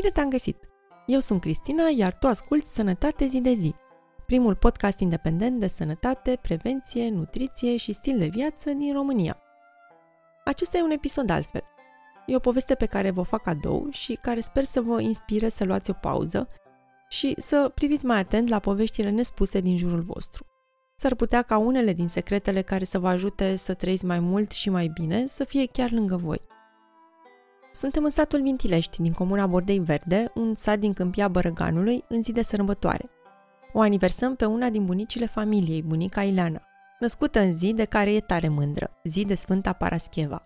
Bine 0.00 0.12
te-am 0.12 0.28
găsit! 0.28 0.68
Eu 1.06 1.20
sunt 1.20 1.40
Cristina, 1.40 1.88
iar 1.88 2.18
tu 2.18 2.26
asculti 2.26 2.66
Sănătate 2.66 3.26
zi 3.26 3.40
de 3.40 3.52
zi, 3.52 3.74
primul 4.26 4.54
podcast 4.54 4.98
independent 4.98 5.60
de 5.60 5.66
sănătate, 5.66 6.38
prevenție, 6.42 7.10
nutriție 7.10 7.76
și 7.76 7.92
stil 7.92 8.18
de 8.18 8.26
viață 8.26 8.70
din 8.70 8.92
România. 8.92 9.38
Acesta 10.44 10.78
e 10.78 10.82
un 10.82 10.90
episod 10.90 11.30
altfel. 11.30 11.62
E 12.26 12.36
o 12.36 12.38
poveste 12.38 12.74
pe 12.74 12.86
care 12.86 13.10
vă 13.10 13.22
fac 13.22 13.42
cadou 13.42 13.86
și 13.90 14.18
care 14.22 14.40
sper 14.40 14.64
să 14.64 14.80
vă 14.80 15.00
inspire 15.00 15.48
să 15.48 15.64
luați 15.64 15.90
o 15.90 15.94
pauză 16.00 16.48
și 17.08 17.34
să 17.38 17.70
priviți 17.74 18.06
mai 18.06 18.18
atent 18.18 18.48
la 18.48 18.58
poveștile 18.58 19.10
nespuse 19.10 19.60
din 19.60 19.76
jurul 19.76 20.00
vostru. 20.00 20.46
S-ar 20.96 21.14
putea 21.14 21.42
ca 21.42 21.56
unele 21.56 21.92
din 21.92 22.08
secretele 22.08 22.62
care 22.62 22.84
să 22.84 22.98
vă 22.98 23.08
ajute 23.08 23.56
să 23.56 23.74
trăiți 23.74 24.04
mai 24.04 24.20
mult 24.20 24.50
și 24.50 24.70
mai 24.70 24.90
bine 24.94 25.26
să 25.26 25.44
fie 25.44 25.66
chiar 25.66 25.90
lângă 25.90 26.16
voi. 26.16 26.40
Suntem 27.80 28.04
în 28.04 28.10
satul 28.10 28.42
Vintilești, 28.42 29.02
din 29.02 29.12
comuna 29.12 29.46
Bordei 29.46 29.78
Verde, 29.78 30.30
un 30.34 30.54
sat 30.54 30.78
din 30.78 30.92
câmpia 30.92 31.28
Bărăganului, 31.28 32.04
în 32.08 32.22
zi 32.22 32.32
de 32.32 32.42
sărbătoare. 32.42 33.10
O 33.72 33.80
aniversăm 33.80 34.36
pe 34.36 34.44
una 34.44 34.68
din 34.68 34.84
bunicile 34.84 35.26
familiei, 35.26 35.82
bunica 35.82 36.22
Ileana, 36.22 36.62
născută 36.98 37.40
în 37.40 37.54
zi 37.54 37.72
de 37.72 37.84
care 37.84 38.12
e 38.14 38.20
tare 38.20 38.48
mândră, 38.48 38.90
zi 39.04 39.24
de 39.24 39.34
Sfânta 39.34 39.72
Parascheva. 39.72 40.42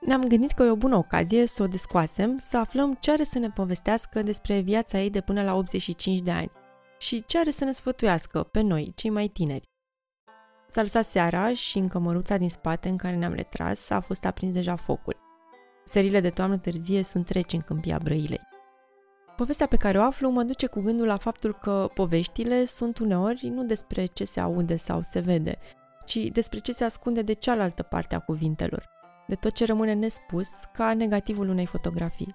Ne-am 0.00 0.24
gândit 0.24 0.50
că 0.50 0.62
e 0.62 0.70
o 0.70 0.76
bună 0.76 0.96
ocazie 0.96 1.46
să 1.46 1.62
o 1.62 1.66
descoasem, 1.66 2.36
să 2.36 2.58
aflăm 2.58 2.94
ce 3.00 3.12
are 3.12 3.24
să 3.24 3.38
ne 3.38 3.50
povestească 3.50 4.22
despre 4.22 4.60
viața 4.60 4.98
ei 4.98 5.10
de 5.10 5.20
până 5.20 5.42
la 5.42 5.54
85 5.54 6.20
de 6.20 6.30
ani 6.30 6.50
și 6.98 7.24
ce 7.26 7.38
are 7.38 7.50
să 7.50 7.64
ne 7.64 7.72
sfătuiască 7.72 8.42
pe 8.42 8.60
noi, 8.60 8.92
cei 8.94 9.10
mai 9.10 9.28
tineri. 9.28 9.68
S-a 10.68 10.82
lăsat 10.82 11.04
seara 11.04 11.54
și 11.54 11.78
în 11.78 11.88
cămăruța 11.88 12.36
din 12.36 12.48
spate 12.48 12.88
în 12.88 12.96
care 12.96 13.16
ne-am 13.16 13.34
retras 13.34 13.90
a 13.90 14.00
fost 14.00 14.24
aprins 14.24 14.52
deja 14.52 14.74
focul. 14.76 15.17
Serile 15.88 16.20
de 16.20 16.30
toamnă 16.30 16.56
târzie 16.56 17.02
sunt 17.02 17.28
reci 17.28 17.52
în 17.52 17.60
câmpia 17.60 17.98
Brăilei. 18.02 18.40
Povestea 19.36 19.66
pe 19.66 19.76
care 19.76 19.98
o 19.98 20.02
aflu 20.02 20.30
mă 20.30 20.42
duce 20.42 20.66
cu 20.66 20.80
gândul 20.80 21.06
la 21.06 21.16
faptul 21.16 21.54
că 21.54 21.90
poveștile 21.94 22.64
sunt 22.64 22.98
uneori 22.98 23.48
nu 23.48 23.64
despre 23.64 24.04
ce 24.04 24.24
se 24.24 24.40
aude 24.40 24.76
sau 24.76 25.02
se 25.02 25.20
vede, 25.20 25.58
ci 26.06 26.16
despre 26.16 26.58
ce 26.58 26.72
se 26.72 26.84
ascunde 26.84 27.22
de 27.22 27.32
cealaltă 27.32 27.82
parte 27.82 28.14
a 28.14 28.18
cuvintelor, 28.18 28.88
de 29.26 29.34
tot 29.34 29.52
ce 29.52 29.64
rămâne 29.64 29.92
nespus 29.92 30.48
ca 30.72 30.94
negativul 30.94 31.48
unei 31.48 31.66
fotografii. 31.66 32.34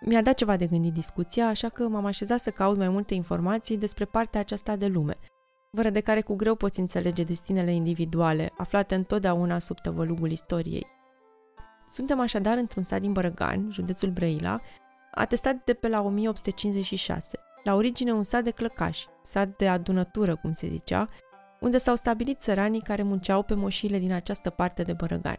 Mi-a 0.00 0.22
dat 0.22 0.34
ceva 0.34 0.56
de 0.56 0.66
gândit 0.66 0.92
discuția, 0.92 1.46
așa 1.46 1.68
că 1.68 1.88
m-am 1.88 2.04
așezat 2.04 2.40
să 2.40 2.50
caut 2.50 2.76
mai 2.76 2.88
multe 2.88 3.14
informații 3.14 3.78
despre 3.78 4.04
partea 4.04 4.40
aceasta 4.40 4.76
de 4.76 4.86
lume, 4.86 5.18
fără 5.76 5.90
de 5.90 6.00
care 6.00 6.20
cu 6.20 6.34
greu 6.34 6.54
poți 6.54 6.80
înțelege 6.80 7.22
destinele 7.22 7.72
individuale, 7.72 8.52
aflate 8.56 8.94
întotdeauna 8.94 9.58
sub 9.58 9.80
tăvălugul 9.80 10.30
istoriei. 10.30 10.97
Suntem 11.90 12.20
așadar 12.20 12.56
într-un 12.56 12.84
sat 12.84 13.00
din 13.00 13.12
Bărăgan, 13.12 13.68
județul 13.72 14.10
Brăila, 14.10 14.60
atestat 15.10 15.64
de 15.64 15.74
pe 15.74 15.88
la 15.88 16.00
1856. 16.00 17.38
La 17.64 17.74
origine 17.74 18.12
un 18.12 18.22
sat 18.22 18.44
de 18.44 18.50
clăcași, 18.50 19.06
sat 19.22 19.56
de 19.56 19.68
adunătură, 19.68 20.36
cum 20.36 20.52
se 20.52 20.68
zicea, 20.68 21.08
unde 21.60 21.78
s-au 21.78 21.94
stabilit 21.94 22.40
țăranii 22.40 22.80
care 22.80 23.02
munceau 23.02 23.42
pe 23.42 23.54
moșile 23.54 23.98
din 23.98 24.12
această 24.12 24.50
parte 24.50 24.82
de 24.82 24.92
Bărăgan. 24.92 25.38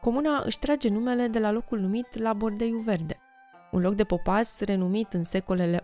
Comuna 0.00 0.42
își 0.44 0.58
trage 0.58 0.88
numele 0.88 1.26
de 1.26 1.38
la 1.38 1.50
locul 1.50 1.80
numit 1.80 2.18
la 2.18 2.32
Bordeiu 2.32 2.78
Verde, 2.78 3.16
un 3.70 3.80
loc 3.80 3.94
de 3.94 4.04
popas 4.04 4.60
renumit 4.60 5.12
în 5.12 5.22
secolele 5.22 5.82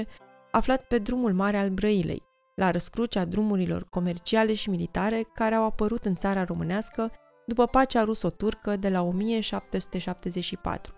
18-19, 0.00 0.04
aflat 0.50 0.82
pe 0.82 0.98
drumul 0.98 1.32
mare 1.32 1.56
al 1.56 1.68
Brăilei, 1.68 2.22
la 2.54 2.70
răscrucea 2.70 3.24
drumurilor 3.24 3.86
comerciale 3.88 4.54
și 4.54 4.70
militare 4.70 5.26
care 5.34 5.54
au 5.54 5.64
apărut 5.64 6.04
în 6.04 6.14
țara 6.14 6.44
românească 6.44 7.12
după 7.46 7.66
pacea 7.66 8.02
ruso-turcă 8.02 8.76
de 8.76 8.88
la 8.88 9.02
1774, 9.02 10.94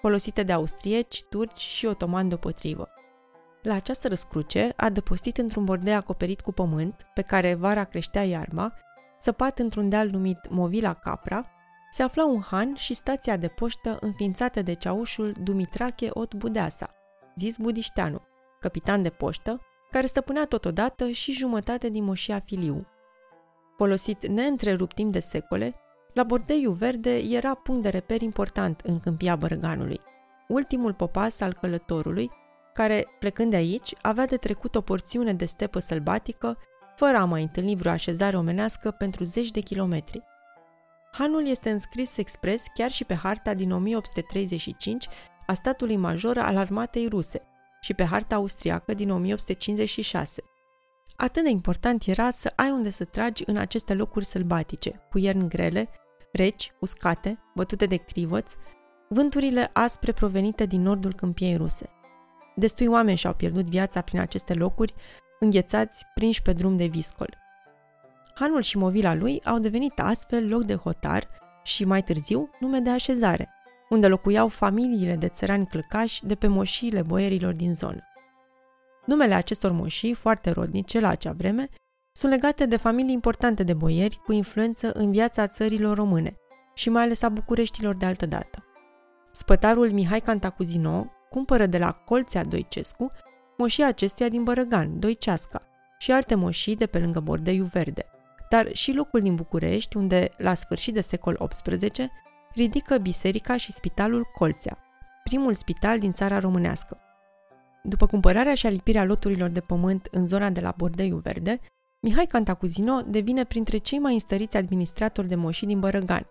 folosite 0.00 0.42
de 0.42 0.52
austrieci, 0.52 1.24
turci 1.24 1.60
și 1.60 1.86
otomani 1.86 2.28
deopotrivă. 2.28 2.88
La 3.62 3.74
această 3.74 4.08
răscruce, 4.08 4.72
adăpostit 4.76 5.38
într-un 5.38 5.64
bordei 5.64 5.94
acoperit 5.94 6.40
cu 6.40 6.52
pământ, 6.52 7.06
pe 7.14 7.22
care 7.22 7.54
vara 7.54 7.84
creștea 7.84 8.24
iarma, 8.24 8.74
săpat 9.18 9.58
într-un 9.58 9.88
deal 9.88 10.08
numit 10.08 10.48
Movila 10.50 10.94
Capra, 10.94 11.50
se 11.90 12.02
afla 12.02 12.26
un 12.26 12.42
han 12.42 12.74
și 12.74 12.94
stația 12.94 13.36
de 13.36 13.48
poștă 13.48 13.96
înființată 14.00 14.62
de 14.62 14.72
ceaușul 14.74 15.34
Dumitrache 15.42 16.08
Ot 16.10 16.34
Budeasa, 16.34 16.94
zis 17.36 17.56
Budișteanu, 17.56 18.22
capitan 18.60 19.02
de 19.02 19.10
poștă, 19.10 19.60
care 19.90 20.06
stăpânea 20.06 20.44
totodată 20.44 21.08
și 21.10 21.32
jumătate 21.32 21.88
din 21.88 22.04
moșia 22.04 22.40
Filiu. 22.40 22.86
Folosit 23.76 24.26
neîntrerupt 24.26 24.94
timp 24.94 25.12
de 25.12 25.20
secole, 25.20 25.74
la 26.12 26.22
Bordeiul 26.22 26.74
Verde 26.74 27.16
era 27.16 27.54
punct 27.54 27.82
de 27.82 27.88
reper 27.88 28.20
important 28.20 28.80
în 28.80 29.00
câmpia 29.00 29.36
Bărganului, 29.36 30.00
ultimul 30.48 30.94
popas 30.94 31.40
al 31.40 31.52
călătorului, 31.52 32.30
care, 32.72 33.06
plecând 33.18 33.50
de 33.50 33.56
aici, 33.56 33.94
avea 34.02 34.26
de 34.26 34.36
trecut 34.36 34.74
o 34.74 34.80
porțiune 34.80 35.32
de 35.32 35.44
stepă 35.44 35.78
sălbatică, 35.78 36.58
fără 36.96 37.16
a 37.16 37.24
mai 37.24 37.42
întâlni 37.42 37.76
vreo 37.76 37.92
așezare 37.92 38.36
omenească 38.36 38.90
pentru 38.90 39.24
zeci 39.24 39.50
de 39.50 39.60
kilometri. 39.60 40.22
Hanul 41.12 41.46
este 41.46 41.70
înscris 41.70 42.16
expres 42.16 42.64
chiar 42.74 42.90
și 42.90 43.04
pe 43.04 43.14
harta 43.14 43.54
din 43.54 43.72
1835 43.72 45.08
a 45.46 45.54
statului 45.54 45.96
major 45.96 46.38
al 46.38 46.56
armatei 46.56 47.08
ruse 47.08 47.42
și 47.80 47.94
pe 47.94 48.04
harta 48.04 48.34
austriacă 48.34 48.94
din 48.94 49.10
1856. 49.10 50.42
Atât 51.20 51.42
de 51.42 51.50
important 51.50 52.04
era 52.06 52.30
să 52.30 52.52
ai 52.56 52.70
unde 52.70 52.90
să 52.90 53.04
tragi 53.04 53.42
în 53.46 53.56
aceste 53.56 53.94
locuri 53.94 54.24
sălbatice, 54.24 55.06
cu 55.10 55.18
ierni 55.18 55.48
grele, 55.48 55.88
reci, 56.32 56.72
uscate, 56.80 57.38
bătute 57.54 57.86
de 57.86 57.96
crivăți, 57.96 58.56
vânturile 59.08 59.70
aspre 59.72 60.12
provenite 60.12 60.66
din 60.66 60.82
nordul 60.82 61.14
câmpiei 61.14 61.56
ruse. 61.56 61.86
Destui 62.56 62.86
oameni 62.86 63.16
și-au 63.16 63.34
pierdut 63.34 63.64
viața 63.64 64.00
prin 64.00 64.20
aceste 64.20 64.54
locuri, 64.54 64.94
înghețați, 65.40 66.04
prinși 66.14 66.42
pe 66.42 66.52
drum 66.52 66.76
de 66.76 66.86
viscol. 66.86 67.36
Hanul 68.34 68.62
și 68.62 68.78
movila 68.78 69.14
lui 69.14 69.40
au 69.44 69.58
devenit 69.58 70.00
astfel 70.00 70.48
loc 70.48 70.64
de 70.64 70.74
hotar 70.74 71.28
și, 71.62 71.84
mai 71.84 72.02
târziu, 72.02 72.50
nume 72.60 72.78
de 72.78 72.90
așezare, 72.90 73.48
unde 73.88 74.08
locuiau 74.08 74.48
familiile 74.48 75.16
de 75.16 75.28
țărani 75.28 75.66
clăcași 75.66 76.26
de 76.26 76.34
pe 76.34 76.46
moșiile 76.46 77.02
boierilor 77.02 77.54
din 77.54 77.74
zonă. 77.74 78.07
Numele 79.08 79.34
acestor 79.34 79.72
moșii, 79.72 80.14
foarte 80.14 80.50
rodnice 80.50 81.00
la 81.00 81.08
acea 81.08 81.32
vreme, 81.32 81.68
sunt 82.12 82.32
legate 82.32 82.66
de 82.66 82.76
familii 82.76 83.14
importante 83.14 83.62
de 83.62 83.74
boieri 83.74 84.20
cu 84.24 84.32
influență 84.32 84.92
în 84.92 85.10
viața 85.10 85.46
țărilor 85.46 85.96
române 85.96 86.36
și 86.74 86.90
mai 86.90 87.02
ales 87.02 87.22
a 87.22 87.28
Bucureștilor 87.28 87.96
de 87.96 88.06
altă 88.06 88.26
dată. 88.26 88.64
Spătarul 89.32 89.90
Mihai 89.90 90.20
Cantacuzino 90.20 91.06
cumpără 91.30 91.66
de 91.66 91.78
la 91.78 91.92
Colțea 91.92 92.44
Doicescu 92.44 93.12
moșia 93.58 93.86
acestuia 93.86 94.28
din 94.28 94.44
Bărăgan, 94.44 94.98
Doiceasca, 94.98 95.62
și 95.98 96.12
alte 96.12 96.34
moșii 96.34 96.76
de 96.76 96.86
pe 96.86 96.98
lângă 96.98 97.20
Bordeiu 97.20 97.64
Verde, 97.64 98.04
dar 98.48 98.72
și 98.72 98.92
locul 98.92 99.20
din 99.20 99.34
București, 99.34 99.96
unde, 99.96 100.28
la 100.36 100.54
sfârșit 100.54 100.94
de 100.94 101.00
secol 101.00 101.48
XVIII, 101.48 102.10
ridică 102.54 102.98
biserica 102.98 103.56
și 103.56 103.72
spitalul 103.72 104.24
Colțea, 104.34 104.78
primul 105.24 105.54
spital 105.54 105.98
din 105.98 106.12
țara 106.12 106.38
românească. 106.38 107.02
După 107.82 108.06
cumpărarea 108.06 108.54
și 108.54 108.66
alipirea 108.66 109.04
loturilor 109.04 109.48
de 109.48 109.60
pământ 109.60 110.08
în 110.10 110.26
zona 110.26 110.50
de 110.50 110.60
la 110.60 110.74
Bordeiu 110.76 111.16
Verde, 111.16 111.60
Mihai 112.00 112.26
Cantacuzino 112.26 113.00
devine 113.00 113.44
printre 113.44 113.76
cei 113.76 113.98
mai 113.98 114.12
înstăriți 114.12 114.56
administratori 114.56 115.28
de 115.28 115.34
moșii 115.34 115.66
din 115.66 115.80
Bărăgan, 115.80 116.26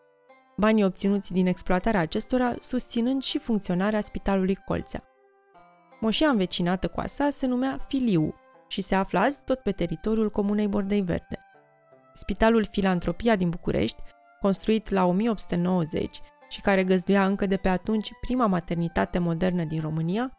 banii 0.57 0.83
obținuți 0.83 1.33
din 1.33 1.47
exploatarea 1.47 1.99
acestora 1.99 2.53
susținând 2.59 3.21
și 3.23 3.37
funcționarea 3.37 4.01
Spitalului 4.01 4.55
Colțea. 4.55 5.03
Moșia 5.99 6.29
învecinată 6.29 6.87
cu 6.87 6.99
asa 6.99 7.29
se 7.29 7.45
numea 7.45 7.77
Filiu 7.87 8.33
și 8.67 8.81
se 8.81 8.95
află 8.95 9.19
azi 9.19 9.43
tot 9.43 9.59
pe 9.59 9.71
teritoriul 9.71 10.29
comunei 10.29 10.67
Bordei 10.67 11.01
Verde. 11.01 11.39
Spitalul 12.13 12.67
Filantropia 12.71 13.35
din 13.35 13.49
București, 13.49 14.01
construit 14.41 14.89
la 14.89 15.05
1890 15.05 16.21
și 16.49 16.61
care 16.61 16.83
găzduia 16.83 17.25
încă 17.25 17.45
de 17.45 17.57
pe 17.57 17.69
atunci 17.69 18.09
prima 18.21 18.45
maternitate 18.45 19.19
modernă 19.19 19.63
din 19.63 19.81
România, 19.81 20.31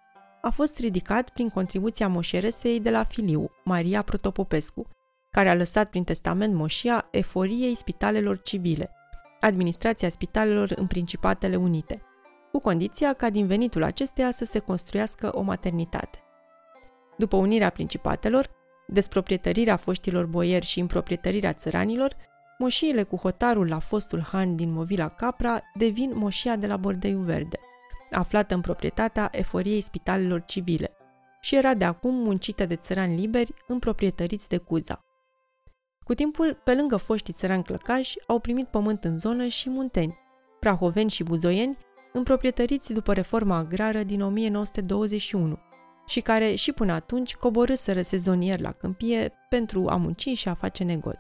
a 0.49 0.51
fost 0.51 0.79
ridicat 0.79 1.31
prin 1.31 1.49
contribuția 1.49 2.09
moșeresei 2.09 2.81
de 2.81 2.91
la 2.91 3.05
Filiu, 3.05 3.51
Maria 3.65 4.03
Protopopescu, 4.03 4.87
care 5.31 5.49
a 5.49 5.55
lăsat 5.55 5.91
prin 5.91 6.05
testament 6.05 6.55
moșia 6.55 7.09
eforiei 7.11 7.75
spitalelor 7.75 8.43
civile, 8.43 8.91
administrația 9.41 10.09
spitalelor 10.09 10.73
în 10.77 10.87
Principatele 10.87 11.57
Unite, 11.57 12.03
cu 12.53 12.59
condiția 12.59 13.13
ca 13.13 13.31
din 13.31 13.47
venitul 13.47 13.83
acesteia 13.83 14.31
să 14.31 14.45
se 14.45 14.59
construiască 14.59 15.31
o 15.33 15.41
maternitate. 15.41 16.19
După 17.17 17.37
unirea 17.37 17.71
principatelor, 17.71 18.51
desproprietărirea 18.87 19.77
foștilor 19.77 20.27
boieri 20.27 20.67
și 20.67 20.81
împroprietărirea 20.81 21.53
țăranilor, 21.53 22.17
moșiile 22.59 23.03
cu 23.03 23.17
hotarul 23.17 23.69
la 23.69 23.79
fostul 23.79 24.21
han 24.21 24.57
din 24.57 24.73
Movila 24.73 25.09
Capra 25.09 25.61
devin 25.75 26.13
moșia 26.15 26.57
de 26.57 26.67
la 26.67 26.77
Bordeiu 26.77 27.19
Verde, 27.21 27.59
aflată 28.11 28.55
în 28.55 28.61
proprietatea 28.61 29.29
eforiei 29.33 29.81
spitalelor 29.81 30.45
civile, 30.45 30.93
și 31.41 31.57
era 31.57 31.75
de 31.75 31.85
acum 31.85 32.15
muncită 32.15 32.67
de 32.67 32.77
țărani 32.77 33.21
liberi 33.21 33.55
împroprietăriți 33.67 34.49
de 34.49 34.57
Cuza. 34.57 35.03
Cu 36.05 36.15
timpul, 36.15 36.61
pe 36.65 36.75
lângă 36.75 36.97
foștii 36.97 37.33
țărani 37.33 37.63
clăcași, 37.63 38.19
au 38.27 38.39
primit 38.39 38.67
pământ 38.67 39.05
în 39.05 39.19
zonă 39.19 39.47
și 39.47 39.71
munteni, 39.71 40.19
prahoveni 40.61 41.11
și 41.11 41.23
buzoieni, 41.23 41.79
împroprietăriți 42.13 42.93
după 42.93 43.13
reforma 43.13 43.57
agrară 43.57 44.03
din 44.03 44.23
1921 44.23 45.59
și 46.07 46.21
care 46.21 46.55
și 46.55 46.73
până 46.73 46.93
atunci 46.93 47.35
coborâsără 47.35 48.03
sezonier 48.03 48.61
la 48.61 48.73
câmpie 48.73 49.33
pentru 49.49 49.89
a 49.89 49.97
munci 49.97 50.29
și 50.35 50.49
a 50.49 50.55
face 50.55 50.85
negoț. 50.85 51.19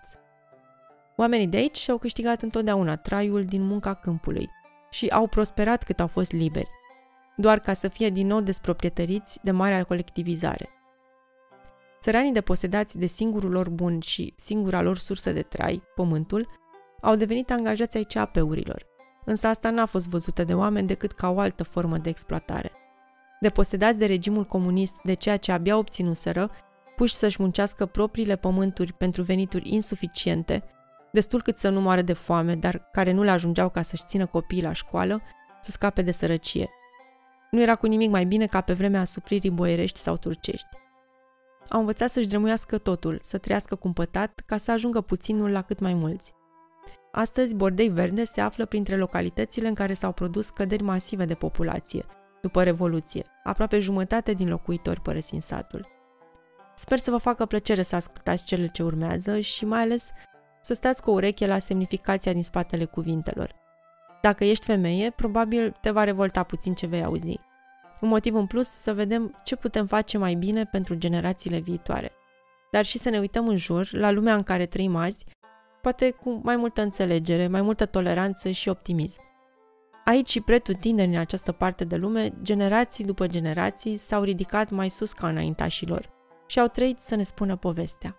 Oamenii 1.16 1.46
de 1.46 1.56
aici 1.56 1.76
și-au 1.76 1.98
câștigat 1.98 2.42
întotdeauna 2.42 2.96
traiul 2.96 3.42
din 3.42 3.62
munca 3.62 3.94
câmpului 3.94 4.48
și 4.90 5.06
au 5.08 5.26
prosperat 5.26 5.82
cât 5.82 6.00
au 6.00 6.06
fost 6.06 6.32
liberi, 6.32 6.70
doar 7.40 7.58
ca 7.58 7.72
să 7.72 7.88
fie 7.88 8.08
din 8.08 8.26
nou 8.26 8.40
desproprietăriți 8.40 9.38
de 9.42 9.50
marea 9.50 9.84
colectivizare. 9.84 10.68
Țăranii 12.00 12.32
deposedați 12.32 12.98
de 12.98 13.06
singurul 13.06 13.50
lor 13.50 13.68
bun 13.70 14.00
și 14.00 14.32
singura 14.36 14.82
lor 14.82 14.98
sursă 14.98 15.32
de 15.32 15.42
trai, 15.42 15.82
pământul, 15.94 16.48
au 17.00 17.14
devenit 17.14 17.50
angajați 17.50 17.96
ai 17.96 18.04
ceapeurilor, 18.04 18.86
însă 19.24 19.46
asta 19.46 19.70
n-a 19.70 19.86
fost 19.86 20.08
văzută 20.08 20.44
de 20.44 20.54
oameni 20.54 20.86
decât 20.86 21.12
ca 21.12 21.30
o 21.30 21.38
altă 21.38 21.64
formă 21.64 21.98
de 21.98 22.08
exploatare. 22.08 22.72
Deposedați 23.40 23.98
de 23.98 24.06
regimul 24.06 24.44
comunist 24.44 24.94
de 25.04 25.14
ceea 25.14 25.36
ce 25.36 25.52
abia 25.52 25.76
obținuseră, 25.76 26.50
puși 26.96 27.14
să-și 27.14 27.36
muncească 27.40 27.86
propriile 27.86 28.36
pământuri 28.36 28.92
pentru 28.92 29.22
venituri 29.22 29.74
insuficiente, 29.74 30.64
destul 31.12 31.42
cât 31.42 31.56
să 31.56 31.68
nu 31.68 31.80
moară 31.80 32.02
de 32.02 32.12
foame, 32.12 32.54
dar 32.54 32.88
care 32.92 33.12
nu 33.12 33.22
le 33.22 33.30
ajungeau 33.30 33.68
ca 33.68 33.82
să-și 33.82 34.04
țină 34.06 34.26
copiii 34.26 34.62
la 34.62 34.72
școală, 34.72 35.22
să 35.62 35.70
scape 35.70 36.02
de 36.02 36.10
sărăcie. 36.10 36.68
Nu 37.50 37.60
era 37.60 37.74
cu 37.74 37.86
nimic 37.86 38.10
mai 38.10 38.24
bine 38.24 38.46
ca 38.46 38.60
pe 38.60 38.72
vremea 38.72 39.00
asupririi 39.00 39.50
boierești 39.50 39.98
sau 39.98 40.16
turcești. 40.16 40.68
Au 41.68 41.80
învățat 41.80 42.10
să-și 42.10 42.28
dremuiască 42.28 42.78
totul, 42.78 43.18
să 43.22 43.38
trăiască 43.38 43.74
cumpătat, 43.74 44.42
ca 44.46 44.56
să 44.56 44.70
ajungă 44.70 45.00
puținul 45.00 45.50
la 45.50 45.62
cât 45.62 45.78
mai 45.78 45.94
mulți. 45.94 46.32
Astăzi, 47.12 47.54
Bordei 47.54 47.88
Verde 47.88 48.24
se 48.24 48.40
află 48.40 48.64
printre 48.64 48.96
localitățile 48.96 49.68
în 49.68 49.74
care 49.74 49.92
s-au 49.92 50.12
produs 50.12 50.50
căderi 50.50 50.82
masive 50.82 51.24
de 51.24 51.34
populație, 51.34 52.04
după 52.40 52.62
Revoluție, 52.62 53.24
aproape 53.44 53.78
jumătate 53.78 54.32
din 54.32 54.48
locuitori 54.48 55.00
părăsind 55.00 55.42
satul. 55.42 55.88
Sper 56.76 56.98
să 56.98 57.10
vă 57.10 57.16
facă 57.16 57.46
plăcere 57.46 57.82
să 57.82 57.96
ascultați 57.96 58.46
cele 58.46 58.66
ce 58.66 58.82
urmează 58.82 59.40
și 59.40 59.64
mai 59.64 59.80
ales 59.80 60.10
să 60.62 60.74
stați 60.74 61.02
cu 61.02 61.10
o 61.10 61.12
ureche 61.12 61.46
la 61.46 61.58
semnificația 61.58 62.32
din 62.32 62.42
spatele 62.42 62.84
cuvintelor. 62.84 63.54
Dacă 64.22 64.44
ești 64.44 64.64
femeie, 64.64 65.10
probabil 65.10 65.74
te 65.80 65.90
va 65.90 66.04
revolta 66.04 66.42
puțin 66.42 66.74
ce 66.74 66.86
vei 66.86 67.04
auzi. 67.04 67.40
Un 68.00 68.08
motiv 68.08 68.34
în 68.34 68.46
plus 68.46 68.68
să 68.68 68.94
vedem 68.94 69.40
ce 69.44 69.56
putem 69.56 69.86
face 69.86 70.18
mai 70.18 70.34
bine 70.34 70.64
pentru 70.64 70.94
generațiile 70.94 71.58
viitoare. 71.58 72.12
Dar 72.70 72.84
și 72.84 72.98
să 72.98 73.08
ne 73.08 73.18
uităm 73.18 73.48
în 73.48 73.56
jur, 73.56 73.88
la 73.92 74.10
lumea 74.10 74.34
în 74.34 74.42
care 74.42 74.66
trăim 74.66 74.96
azi, 74.96 75.24
poate 75.82 76.10
cu 76.10 76.40
mai 76.42 76.56
multă 76.56 76.82
înțelegere, 76.82 77.48
mai 77.48 77.62
multă 77.62 77.86
toleranță 77.86 78.50
și 78.50 78.68
optimism. 78.68 79.20
Aici 80.04 80.30
și 80.30 80.40
pretutindeni 80.40 81.14
în 81.14 81.20
această 81.20 81.52
parte 81.52 81.84
de 81.84 81.96
lume, 81.96 82.32
generații 82.42 83.04
după 83.04 83.26
generații 83.26 83.96
s-au 83.96 84.22
ridicat 84.22 84.70
mai 84.70 84.88
sus 84.88 85.12
ca 85.12 85.28
înaintașilor 85.28 86.10
și 86.46 86.60
au 86.60 86.66
trăit 86.66 87.00
să 87.00 87.14
ne 87.14 87.22
spună 87.22 87.56
povestea. 87.56 88.16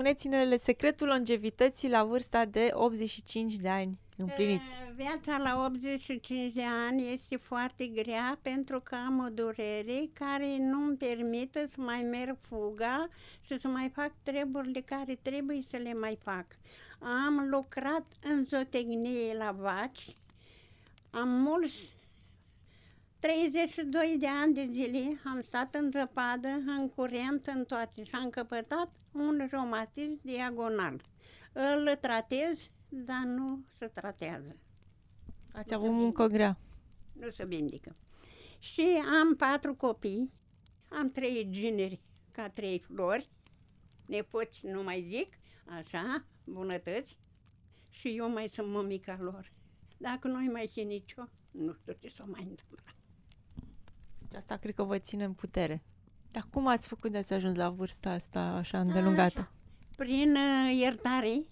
Spuneți-ne 0.00 0.56
secretul 0.56 1.06
longevității 1.06 1.88
la 1.88 2.04
vârsta 2.04 2.44
de 2.44 2.70
85 2.72 3.54
de 3.54 3.68
ani 3.68 3.98
împliniți. 4.16 4.72
Eh, 4.72 4.92
viața 4.96 5.38
la 5.38 5.64
85 5.64 6.52
de 6.52 6.62
ani 6.88 7.12
este 7.12 7.36
foarte 7.36 7.86
grea 7.86 8.38
pentru 8.42 8.80
că 8.80 8.94
am 8.94 9.18
o 9.18 9.28
durere 9.28 10.10
care 10.12 10.56
nu 10.58 10.84
îmi 10.84 10.96
permite 10.96 11.66
să 11.66 11.80
mai 11.80 12.00
merg 12.00 12.36
fuga 12.40 13.08
și 13.40 13.58
să 13.58 13.68
mai 13.68 13.90
fac 13.94 14.12
treburile 14.22 14.80
care 14.80 15.18
trebuie 15.22 15.62
să 15.68 15.76
le 15.76 15.94
mai 15.94 16.18
fac. 16.22 16.46
Am 16.98 17.48
lucrat 17.50 18.06
în 18.22 18.44
zootehnie 18.44 19.34
la 19.36 19.54
vaci, 19.58 20.16
am 21.10 21.28
mulți 21.28 21.96
32 23.20 24.16
de 24.18 24.26
ani 24.26 24.54
de 24.54 24.68
zile 24.72 25.20
am 25.24 25.40
stat 25.40 25.74
în 25.74 25.90
zăpadă, 25.90 26.48
în 26.48 26.88
curent, 26.88 27.46
în 27.46 27.64
toate 27.64 28.04
și 28.04 28.14
am 28.14 28.30
căpătat 28.30 28.90
un 29.12 29.46
reumatism 29.50 30.20
diagonal. 30.22 31.02
Îl 31.52 31.96
tratez, 32.00 32.70
dar 32.88 33.22
nu 33.24 33.64
se 33.74 33.86
tratează. 33.86 34.56
Ați 35.52 35.74
avut 35.74 35.90
muncă 35.90 36.26
grea. 36.26 36.58
Nu 37.12 37.30
se 37.30 37.44
vindică. 37.44 37.92
Și 38.58 39.02
am 39.20 39.36
patru 39.36 39.74
copii, 39.74 40.32
am 40.88 41.10
trei 41.10 41.46
generi 41.50 42.00
ca 42.32 42.48
trei 42.48 42.78
flori, 42.78 43.28
nepoți 44.06 44.66
nu 44.66 44.82
mai 44.82 45.06
zic, 45.08 45.38
așa, 45.78 46.24
bunătăți, 46.44 47.18
și 47.90 48.16
eu 48.16 48.30
mai 48.30 48.48
sunt 48.48 48.68
mămica 48.68 49.18
lor. 49.20 49.50
Dacă 49.96 50.28
nu 50.28 50.52
mai 50.52 50.68
fi 50.68 50.82
nicio, 50.82 51.22
nu 51.50 51.72
știu 51.72 51.92
ce 51.98 52.08
s-o 52.08 52.24
mai 52.26 52.46
întâmplă. 52.48 52.94
Și 54.30 54.36
asta 54.36 54.56
cred 54.56 54.74
că 54.74 54.82
vă 54.82 54.98
ține 54.98 55.24
în 55.24 55.32
putere. 55.32 55.82
Dar 56.30 56.46
cum 56.52 56.66
ați 56.66 56.88
făcut 56.88 57.10
de 57.10 57.18
ați 57.18 57.32
ajuns 57.32 57.56
la 57.56 57.70
vârsta 57.70 58.10
asta 58.10 58.40
așa 58.40 58.80
îndelungată? 58.80 59.38
Așa. 59.38 59.52
Prin 59.96 60.36
uh, 60.36 60.76
iertare, 60.76 61.44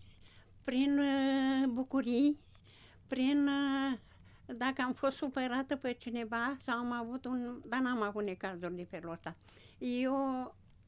prin 0.64 0.98
uh, 0.98 1.68
bucurii, 1.68 2.40
prin 3.06 3.48
uh, 3.48 3.98
dacă 4.56 4.82
am 4.82 4.92
fost 4.92 5.16
supărată 5.16 5.76
pe 5.76 5.92
cineva 5.92 6.56
sau 6.60 6.78
am 6.78 6.92
avut 6.92 7.24
un... 7.24 7.60
dar 7.66 7.80
n-am 7.80 8.02
avut 8.02 8.24
necazuri 8.24 8.74
de 8.74 8.84
felul 8.84 9.12
ăsta. 9.12 9.32
Eu 9.78 10.14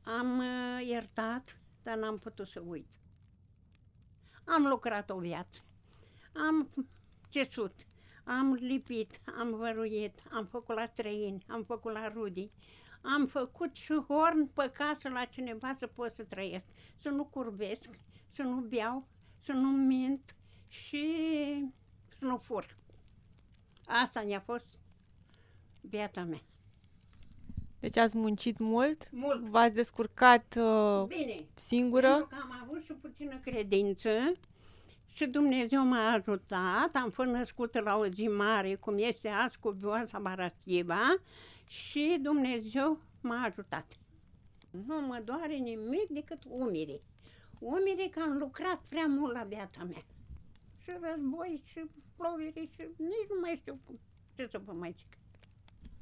am 0.04 0.38
uh, 0.38 0.86
iertat, 0.86 1.60
dar 1.82 1.96
n-am 1.96 2.18
putut 2.18 2.46
să 2.46 2.62
uit. 2.66 2.88
Am 4.44 4.66
lucrat 4.66 5.10
o 5.10 5.18
viață. 5.18 5.60
Am 6.34 6.70
țesut, 7.30 7.74
am 8.38 8.52
lipit, 8.52 9.20
am 9.38 9.54
văruit, 9.54 10.14
am 10.32 10.46
făcut 10.46 10.74
la 10.74 10.86
străini, 10.86 11.44
am 11.48 11.62
făcut 11.62 11.92
la 11.92 12.08
rudii, 12.08 12.50
am 13.02 13.26
făcut 13.26 13.74
și 13.76 13.94
horn 14.08 14.46
pe 14.46 14.70
casă 14.72 15.08
la 15.08 15.24
cineva 15.24 15.74
să 15.76 15.86
pot 15.86 16.14
să 16.14 16.22
trăiesc, 16.22 16.64
să 16.98 17.08
nu 17.08 17.24
curbesc, 17.24 17.88
să 18.30 18.42
nu 18.42 18.60
beau, 18.60 19.06
să 19.44 19.52
nu 19.52 19.68
mint 19.68 20.34
și 20.68 21.04
să 22.18 22.24
nu 22.24 22.36
fur. 22.36 22.76
Asta 23.84 24.20
ne-a 24.22 24.40
fost 24.40 24.66
viața 25.80 26.22
mea. 26.22 26.42
Deci 27.80 27.96
ați 27.96 28.16
muncit 28.16 28.58
mult? 28.58 29.10
Mult. 29.12 29.48
V-ați 29.48 29.74
descurcat 29.74 30.56
uh, 30.58 31.04
Bine. 31.06 31.34
singură? 31.54 32.10
Pentru 32.10 32.26
că 32.26 32.36
am 32.42 32.60
avut 32.62 32.82
și 32.82 32.92
puțină 32.92 33.38
credință 33.44 34.10
și 35.12 35.26
Dumnezeu 35.26 35.84
m-a 35.84 36.12
ajutat. 36.12 36.90
Am 36.92 37.10
fost 37.10 37.28
născută 37.28 37.80
la 37.80 37.96
o 37.96 38.06
zi 38.06 38.28
mare, 38.28 38.74
cum 38.74 38.94
este 38.98 39.28
azi 39.28 39.58
cu 39.58 39.68
Vioasa 39.70 40.18
Baraschiva 40.18 41.14
și 41.68 42.18
Dumnezeu 42.22 42.98
m-a 43.20 43.42
ajutat. 43.44 43.86
Nu 44.86 45.00
mă 45.00 45.22
doare 45.24 45.54
nimic 45.54 46.08
decât 46.08 46.38
umirii. 46.48 47.00
Umirii 47.58 48.10
că 48.10 48.20
am 48.20 48.36
lucrat 48.36 48.80
prea 48.88 49.06
mult 49.06 49.32
la 49.34 49.42
viața 49.42 49.82
mea. 49.84 50.02
Și 50.82 50.90
război, 51.00 51.62
și 51.66 51.84
plovire, 52.16 52.60
și 52.60 52.80
nici 52.96 53.28
nu 53.28 53.36
mai 53.40 53.56
știu 53.60 53.78
cum, 53.86 53.98
ce 54.36 54.46
să 54.50 54.60
vă 54.64 54.72
mai 54.78 54.94
zic. 54.98 55.18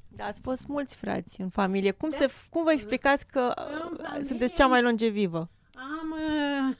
Da, 0.09 0.25
ați 0.25 0.41
fost 0.41 0.67
mulți 0.67 0.97
frați 0.97 1.41
în 1.41 1.49
familie. 1.49 1.91
Cum, 1.91 2.09
Da. 2.11 2.17
se, 2.17 2.33
cum 2.51 2.65
vă 2.65 2.73
explicați 2.73 3.27
că 3.27 3.41
În 3.57 3.93
uh, 3.93 3.99
familie- 4.03 4.25
sunteți 4.25 4.55
cea 4.55 4.67
mai 4.67 4.83
longevivă? 4.83 5.49
Am 5.75 6.11
uh, 6.11 6.77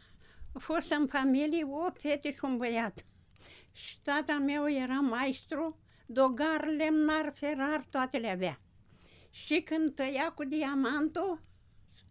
fost 0.59 0.91
în 0.91 1.07
familie 1.07 1.65
o 1.65 1.91
fete 1.93 2.33
și 2.33 2.39
un 2.43 2.57
băiat. 2.57 3.05
Și 3.73 4.01
tata 4.03 4.39
meu 4.39 4.71
era 4.71 5.01
maestru, 5.01 5.79
dogar, 6.07 6.67
lemnar, 6.67 7.33
ferar, 7.35 7.87
toate 7.91 8.19
le 8.19 8.29
avea. 8.29 8.61
Și 9.31 9.61
când 9.61 9.95
tăia 9.95 10.33
cu 10.33 10.45
diamantul, 10.45 11.41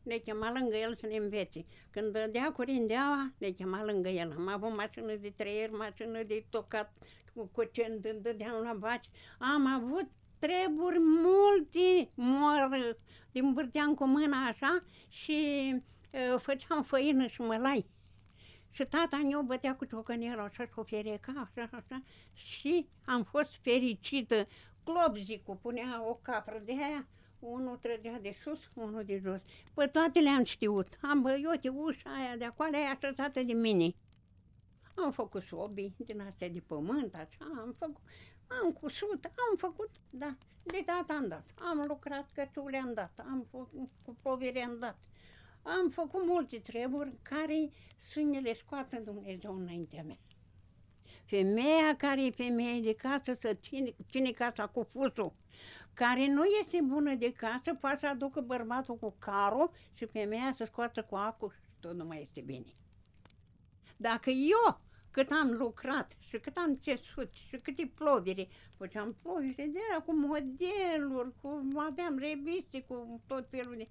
ne 0.04 0.18
chema 0.18 0.52
lângă 0.52 0.76
el 0.76 0.96
să 0.96 1.08
ne 1.08 1.16
învețe. 1.16 1.66
Când 1.92 2.12
dădea 2.12 2.52
cu 2.52 2.62
rindeaua, 2.62 3.34
ne 3.38 3.50
chema 3.50 3.84
lângă 3.84 4.10
el. 4.10 4.34
Am 4.38 4.48
avut 4.48 4.76
mașină 4.76 5.16
de 5.16 5.34
treier, 5.36 5.70
mașină 5.70 6.24
de 6.24 6.46
tocat 6.50 6.94
cu 7.34 7.50
cocen, 7.54 8.02
când 8.02 8.22
dădeam 8.22 8.64
la 8.64 8.74
vaci. 8.74 9.10
Am 9.40 9.66
avut 9.66 10.10
treburi 10.40 11.00
multe, 11.00 12.10
mor, 12.16 12.98
din 13.32 13.54
bârteam 13.54 13.94
cu 13.94 14.06
mâna 14.06 14.48
așa 14.48 14.80
și 15.10 15.72
uh, 16.12 16.40
făceam 16.40 16.84
făină 16.84 17.28
și 17.28 17.42
mălai. 17.42 17.86
Și 18.78 18.86
tata 18.86 19.18
meu 19.18 19.42
bătea 19.42 19.76
cu 19.76 19.86
ciocănelul 19.86 20.44
așa 20.44 20.66
și 20.66 20.72
o 20.76 20.84
fereca, 20.84 21.50
așa, 21.56 21.70
așa, 21.72 22.02
și 22.34 22.88
am 23.06 23.24
fost 23.24 23.52
fericită. 23.62 24.48
Clopzicul 24.84 25.56
punea 25.56 26.04
o 26.08 26.14
capră 26.14 26.62
de 26.66 26.72
aia, 26.72 27.08
unul 27.40 27.78
trăgea 27.78 28.20
de 28.22 28.36
sus, 28.42 28.60
unul 28.74 29.04
de 29.04 29.18
jos. 29.24 29.42
Pe 29.74 29.88
toate 29.88 30.20
le-am 30.20 30.44
știut. 30.44 30.88
Am 31.02 31.22
băiut 31.22 31.64
ușa 31.74 32.10
aia 32.18 32.38
de 32.38 32.46
acolo, 32.46 32.76
aia 32.76 32.90
așezată 32.90 33.42
de 33.44 33.54
mine. 33.54 33.94
Am 34.96 35.12
făcut 35.12 35.44
sobii 35.44 35.96
din 35.98 36.22
astea 36.22 36.50
de 36.50 36.64
pământ, 36.68 37.14
așa, 37.14 37.52
am 37.60 37.76
făcut, 37.78 38.02
am 38.48 38.72
cusut, 38.72 39.26
am 39.26 39.58
făcut, 39.58 39.90
da, 40.10 40.38
de 40.64 40.84
dat 40.86 41.10
am 41.18 41.28
dat. 41.28 41.46
Am 41.60 41.86
lucrat 41.88 42.32
căciule 42.34 42.78
am 42.78 42.94
dat, 42.94 43.20
am 43.20 43.48
făcut 43.52 43.90
cu 44.04 44.18
povere 44.22 44.64
am 44.64 44.78
dat. 44.80 44.98
Am 45.68 45.90
făcut 45.90 46.26
multe 46.26 46.58
treburi 46.58 47.14
care 47.22 47.72
să 48.00 48.20
ne 48.20 48.40
le 48.40 48.54
scoată 48.54 49.00
Dumnezeu 49.00 49.56
înaintea 49.56 50.04
mea. 50.04 50.18
Femeia 51.26 51.96
care 51.98 52.26
e 52.26 52.32
femeie 52.32 52.82
de 52.82 52.94
casă 52.94 53.34
să 53.34 53.54
ține, 53.54 53.96
ține 54.10 54.32
casa 54.32 54.68
cu 54.68 54.88
fusul. 54.92 55.34
Care 55.94 56.28
nu 56.28 56.44
este 56.62 56.80
bună 56.84 57.16
de 57.16 57.32
casă, 57.32 57.74
poate 57.74 57.98
să 57.98 58.08
aducă 58.08 58.42
bărbatul 58.42 58.98
cu 58.98 59.16
carul 59.20 59.72
și 59.94 60.06
femeia 60.06 60.54
să 60.56 60.66
scoată 60.66 61.04
cu 61.04 61.16
acul 61.16 61.52
și 61.52 61.60
tot 61.80 61.96
nu 61.96 62.06
mai 62.06 62.22
este 62.22 62.42
bine. 62.42 62.72
Dacă 63.98 64.30
eu 64.30 64.82
cât 65.12 65.32
am 65.32 65.52
lucrat 65.52 66.16
și 66.20 66.38
cât 66.38 66.58
am 66.58 66.76
țesut 66.76 67.34
și 67.34 67.58
câte 67.58 67.92
plovere, 67.96 68.48
făceam 68.78 69.16
plovere 69.22 69.70
de 69.74 69.80
la 69.94 70.04
cu 70.06 70.16
modeluri, 70.16 71.32
cu, 71.42 71.64
aveam 71.76 72.18
reviste 72.18 72.82
cu 72.82 73.22
tot 73.28 73.48
felul 73.50 73.76
de... 73.78 73.88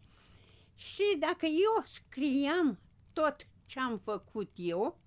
Și 0.76 1.16
dacă 1.18 1.47
eu 1.47 1.85
scriam 1.85 2.78
tot 3.12 3.47
ce 3.66 3.80
am 3.80 3.99
făcut 3.99 4.50
eu, 4.54 4.99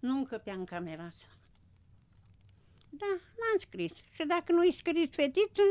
nu 0.00 0.16
încăpeam 0.16 0.64
camera 0.64 1.04
asta. 1.04 1.26
Da, 2.90 3.06
n-am 3.06 3.58
scris. 3.58 3.92
Și 4.12 4.26
dacă 4.26 4.52
nu-i 4.52 4.72
scris 4.72 5.08
fetiță, 5.10 5.62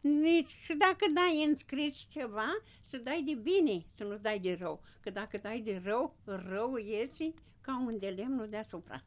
nici, 0.00 0.56
și 0.64 0.74
dacă 0.74 1.06
dai 1.14 1.44
în 1.44 1.56
scris 1.58 2.06
ceva, 2.08 2.62
să 2.88 2.96
dai 2.96 3.22
de 3.22 3.34
bine, 3.34 3.84
să 3.96 4.04
nu 4.04 4.16
dai 4.16 4.38
de 4.38 4.54
rău. 4.54 4.82
Că 5.00 5.10
dacă 5.10 5.38
dai 5.38 5.60
de 5.60 5.80
rău, 5.84 6.16
rău 6.24 6.76
iese 6.76 7.34
ca 7.60 7.78
un 7.86 7.98
de 7.98 8.08
lemnul 8.08 8.48
deasupra. 8.48 9.04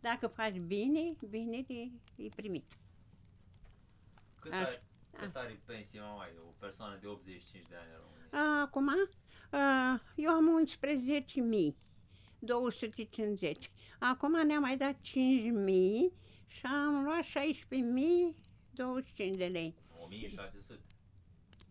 Dacă 0.00 0.26
faci 0.26 0.56
bine, 0.56 1.16
bine 1.28 1.64
e 2.16 2.28
primit. 2.34 2.64
Cât 4.40 4.52
Așa. 4.52 4.66
are, 4.66 4.82
cât 5.18 5.36
Ah. 5.36 5.42
are 5.42 5.60
pensie 5.64 6.00
mai 6.00 6.28
o 6.46 6.50
persoană 6.58 6.98
de 7.00 7.06
85 7.06 7.66
de 7.68 7.74
ani 7.76 7.88
în 7.94 8.00
România? 8.04 8.62
Acum, 8.62 8.88
a, 9.50 10.00
eu 10.16 10.30
am 10.30 10.48
11.250. 12.40 13.70
Acum 13.98 14.46
ne-am 14.46 14.60
mai 14.60 14.76
dat 14.76 14.94
5.000 14.94 15.00
și 16.46 16.60
am 16.66 17.04
luat 17.04 17.24
16.025 17.24 19.36
de 19.36 19.46
lei. 19.46 19.74
1600, 20.04 20.80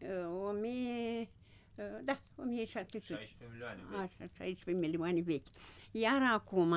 Uh, 0.02 0.10
1000, 0.50 1.30
uh, 1.76 1.84
da, 2.04 2.22
1600. 2.36 3.16
16 3.16 3.36
milioane 3.52 3.82
vechi. 3.90 4.00
Așa, 4.00 4.28
16 4.38 4.86
milioane 4.86 5.22
vechi. 5.22 5.46
Iar 5.92 6.22
acum, 6.34 6.74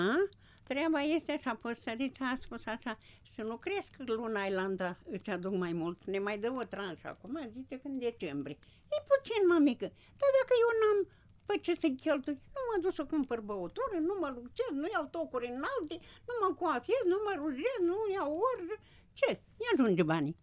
treaba 0.68 1.00
este 1.00 1.32
așa, 1.32 1.54
păsărița 1.54 2.24
a 2.30 2.36
spus 2.44 2.66
așa, 2.66 2.98
să 3.34 3.42
nu 3.42 3.56
crezi 3.56 3.90
că 3.90 4.02
luna 4.06 4.42
Irlanda 4.44 4.98
îți 5.14 5.30
aduc 5.30 5.54
mai 5.64 5.72
mult, 5.72 6.04
ne 6.04 6.18
mai 6.18 6.38
dă 6.38 6.50
o 6.50 6.62
tranșă 6.62 7.08
acum, 7.08 7.50
zice 7.56 7.76
că 7.80 7.86
în 7.88 7.98
decembrie. 7.98 8.58
E 8.96 8.98
puțin, 9.12 9.42
mamică, 9.48 9.88
dar 10.20 10.30
dacă 10.38 10.52
eu 10.64 10.70
n-am 10.80 11.00
pe 11.46 11.58
ce 11.64 11.74
să 11.82 11.88
cheltui, 12.02 12.38
nu 12.54 12.60
mă 12.68 12.76
duc 12.82 12.94
să 12.94 13.04
cumpăr 13.04 13.40
băutură, 13.40 13.96
nu 14.08 14.14
mă 14.20 14.28
lucrez, 14.34 14.70
nu 14.82 14.86
iau 14.92 15.06
tocuri 15.16 15.46
înalte, 15.46 15.96
nu 16.28 16.34
mă 16.42 16.48
coafiez, 16.60 17.02
nu 17.12 17.18
mă 17.26 17.32
rujez, 17.42 17.78
nu 17.90 17.96
iau 18.16 18.30
oră, 18.48 18.74
ce? 19.18 19.28
Ia 19.62 19.70
ajunge 19.72 20.02
banii. 20.02 20.36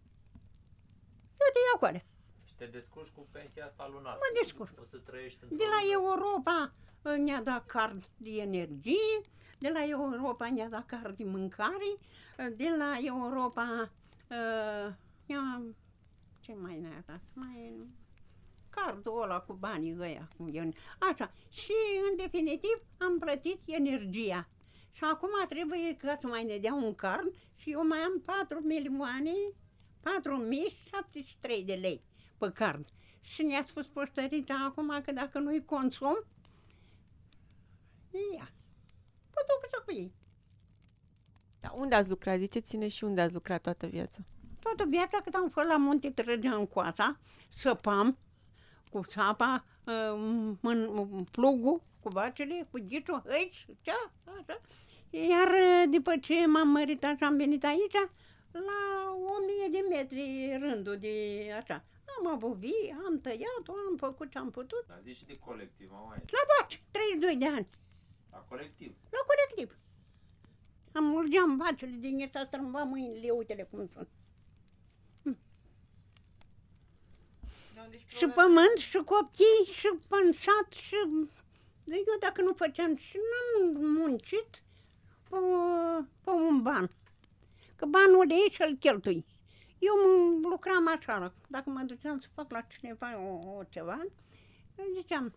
Eu 1.42 1.50
te 1.54 1.60
iau 1.66 1.78
cu 1.78 1.84
alea. 1.84 2.04
Și 2.48 2.54
te 2.54 2.66
descurci 2.76 3.14
cu 3.16 3.28
pensia 3.32 3.64
asta 3.64 3.88
lunară. 3.92 4.18
Mă 4.24 4.30
descurc. 4.40 4.72
O 4.80 4.84
să 4.84 4.96
trăiești 4.96 5.38
De 5.40 5.46
într-o 5.50 5.66
la 5.74 5.80
lună. 5.82 5.92
Europa 5.98 6.58
uh, 7.02 7.16
ne-a 7.24 7.42
dat 7.42 7.66
card 7.66 8.02
de 8.16 8.30
energie, 8.30 9.20
de 9.58 9.68
la 9.68 9.84
Europa 9.84 10.48
ne-a 10.48 10.68
dat 10.68 10.86
card 10.86 11.16
de 11.16 11.24
mâncare, 11.24 11.90
uh, 12.38 12.56
de 12.56 12.74
la 12.78 12.96
Europa 13.00 13.90
uh, 14.30 14.94
ne-a... 15.26 15.62
ce 16.40 16.54
mai 16.54 16.78
ne-a 16.78 17.02
dat? 17.06 17.20
Mai 17.32 17.86
cardul 18.70 19.22
ăla 19.22 19.40
cu 19.40 19.52
banii 19.52 19.96
ăia. 20.00 20.28
cum 20.36 20.48
e. 20.54 20.68
Așa. 21.10 21.32
Și 21.50 21.72
în 22.10 22.16
definitiv 22.16 22.82
am 22.98 23.18
plătit 23.18 23.60
energia. 23.64 24.48
Și 24.92 25.04
acum 25.04 25.30
trebuie 25.48 25.96
ca 25.96 26.18
să 26.20 26.26
mai 26.26 26.44
ne 26.44 26.58
dea 26.58 26.74
un 26.74 26.94
card 26.94 27.34
și 27.56 27.70
eu 27.70 27.86
mai 27.86 27.98
am 27.98 28.22
4 28.24 28.58
milioane 28.60 29.32
4073 30.00 31.64
de 31.64 31.74
lei 31.74 32.02
pe 32.38 32.50
card. 32.52 32.86
Și 33.20 33.42
ne-a 33.42 33.62
spus 33.62 33.86
poștărița 33.86 34.64
acum 34.64 35.00
că 35.04 35.12
dacă 35.12 35.38
nu-i 35.38 35.64
consum, 35.64 36.24
ia. 38.34 38.50
Păi 39.36 39.44
duc 39.46 39.70
să 39.70 39.82
cu 39.84 39.92
ei. 39.92 40.12
Dar 41.60 41.72
unde 41.74 41.94
ați 41.94 42.08
lucrat? 42.08 42.38
Ziceți-ne 42.38 42.88
și 42.88 43.04
unde 43.04 43.20
ați 43.20 43.32
lucrat 43.32 43.60
toată 43.60 43.86
viața. 43.86 44.18
Toată 44.60 44.84
viața 44.88 45.20
cât 45.24 45.34
am 45.34 45.48
fost 45.48 45.66
la 45.66 45.76
munte 45.76 46.10
trăgeam 46.10 46.66
coasa, 46.66 47.18
săpam 47.48 48.18
cu 48.90 49.00
sapa, 49.08 49.64
uh, 49.84 50.56
mân, 50.60 51.24
plugul, 51.30 51.82
cu 52.00 52.08
vacile, 52.08 52.68
cu 52.70 52.78
ghiciul, 52.88 53.22
aici, 53.28 53.66
cea, 53.80 54.12
așa. 54.24 54.60
Iar 55.10 55.48
uh, 55.48 55.84
după 55.90 56.16
ce 56.16 56.46
m-am 56.46 56.68
măritat 56.68 57.16
și 57.16 57.24
am 57.24 57.36
venit 57.36 57.64
aici, 57.64 57.98
la 58.50 58.80
o 59.12 59.34
mie 59.46 59.80
de 59.80 59.86
metri 59.96 60.56
rândul 60.60 60.96
de 60.96 61.14
așa. 61.60 61.84
Am 62.18 62.26
avut 62.26 62.54
vii, 62.56 62.96
am 63.06 63.20
tăiat-o, 63.20 63.72
am 63.88 63.96
făcut 63.96 64.30
ce 64.30 64.38
am 64.38 64.50
putut. 64.50 64.84
Dar 64.86 65.00
zici 65.02 65.16
și 65.16 65.24
de 65.24 65.38
colectiv, 65.38 65.90
mă, 65.90 66.04
mai. 66.06 66.18
La 66.18 66.38
baci, 66.60 66.82
32 66.90 67.36
de 67.36 67.46
ani, 67.46 67.68
La 68.36 68.44
colectiv. 68.48 68.94
la 69.10 69.18
colectiv. 69.30 69.78
Am 70.92 71.04
mulgeam 71.04 71.56
vacile 71.56 71.96
din 71.98 72.22
ăsta, 72.22 72.44
strâmba 72.46 72.82
mâinile, 72.82 73.30
uite 73.30 73.68
cum 73.70 73.88
sunt. 73.92 74.08
Și 78.06 78.26
pământ, 78.26 78.76
și 78.76 78.98
copii, 79.04 79.72
și 79.72 79.88
pânsat, 80.08 80.72
și... 80.72 80.94
Eu 81.84 82.18
dacă 82.20 82.42
nu 82.42 82.52
făceam 82.54 82.96
și 82.96 83.16
n-am 83.16 83.82
muncit 83.82 84.62
pe, 85.28 85.36
pe 86.24 86.30
un 86.30 86.62
ban. 86.62 86.88
Că 87.76 87.86
banul 87.86 88.26
de 88.26 88.34
aici 88.34 88.56
îl 88.58 88.76
cheltui. 88.76 89.24
Eu 89.78 89.94
mă 89.94 90.48
lucram 90.48 90.88
așa, 90.88 91.32
dacă 91.48 91.70
mă 91.70 91.82
duceam 91.82 92.18
să 92.18 92.28
fac 92.34 92.50
la 92.50 92.60
cineva 92.60 93.18
o, 93.18 93.56
o 93.56 93.62
ceva, 93.68 94.06
ziceam, 94.94 95.34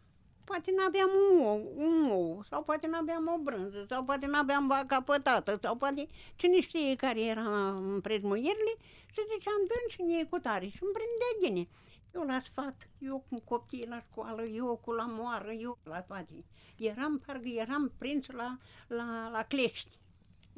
poate 0.49 0.71
n-aveam 0.77 1.09
un 1.31 1.45
ou, 1.45 1.61
un 1.75 2.09
ou, 2.11 2.43
sau 2.49 2.63
poate 2.63 2.87
n-aveam 2.87 3.25
o 3.35 3.37
brânză, 3.37 3.85
sau 3.89 4.03
poate 4.03 4.25
n-aveam 4.25 4.67
vaca 4.67 5.01
pătată, 5.01 5.59
sau 5.61 5.75
poate 5.75 6.07
cine 6.35 6.59
știe 6.61 6.95
care 6.95 7.21
era 7.21 7.69
împrejmuirile, 7.69 8.73
și 9.13 9.21
ziceam, 9.31 9.61
dă 9.67 9.73
și 9.89 10.01
mie 10.01 10.25
cu 10.25 10.37
tare, 10.37 10.67
și 10.67 10.83
îmi 10.83 10.95
prindea 10.97 11.31
gine. 11.41 11.67
Eu 12.13 12.21
la 12.21 12.39
sfat, 12.39 12.89
eu 12.99 13.25
cu 13.29 13.41
copiii 13.41 13.87
la 13.87 14.01
școală, 14.01 14.43
eu 14.43 14.79
cu 14.83 14.91
la 14.91 15.05
moară, 15.05 15.51
eu 15.51 15.77
la 15.83 16.01
toate. 16.01 16.45
Eram, 16.77 17.21
parcă 17.25 17.47
eram 17.47 17.91
prins 17.97 18.29
la, 18.29 18.57
la, 18.87 19.29
la 19.31 19.43
clești. 19.43 19.97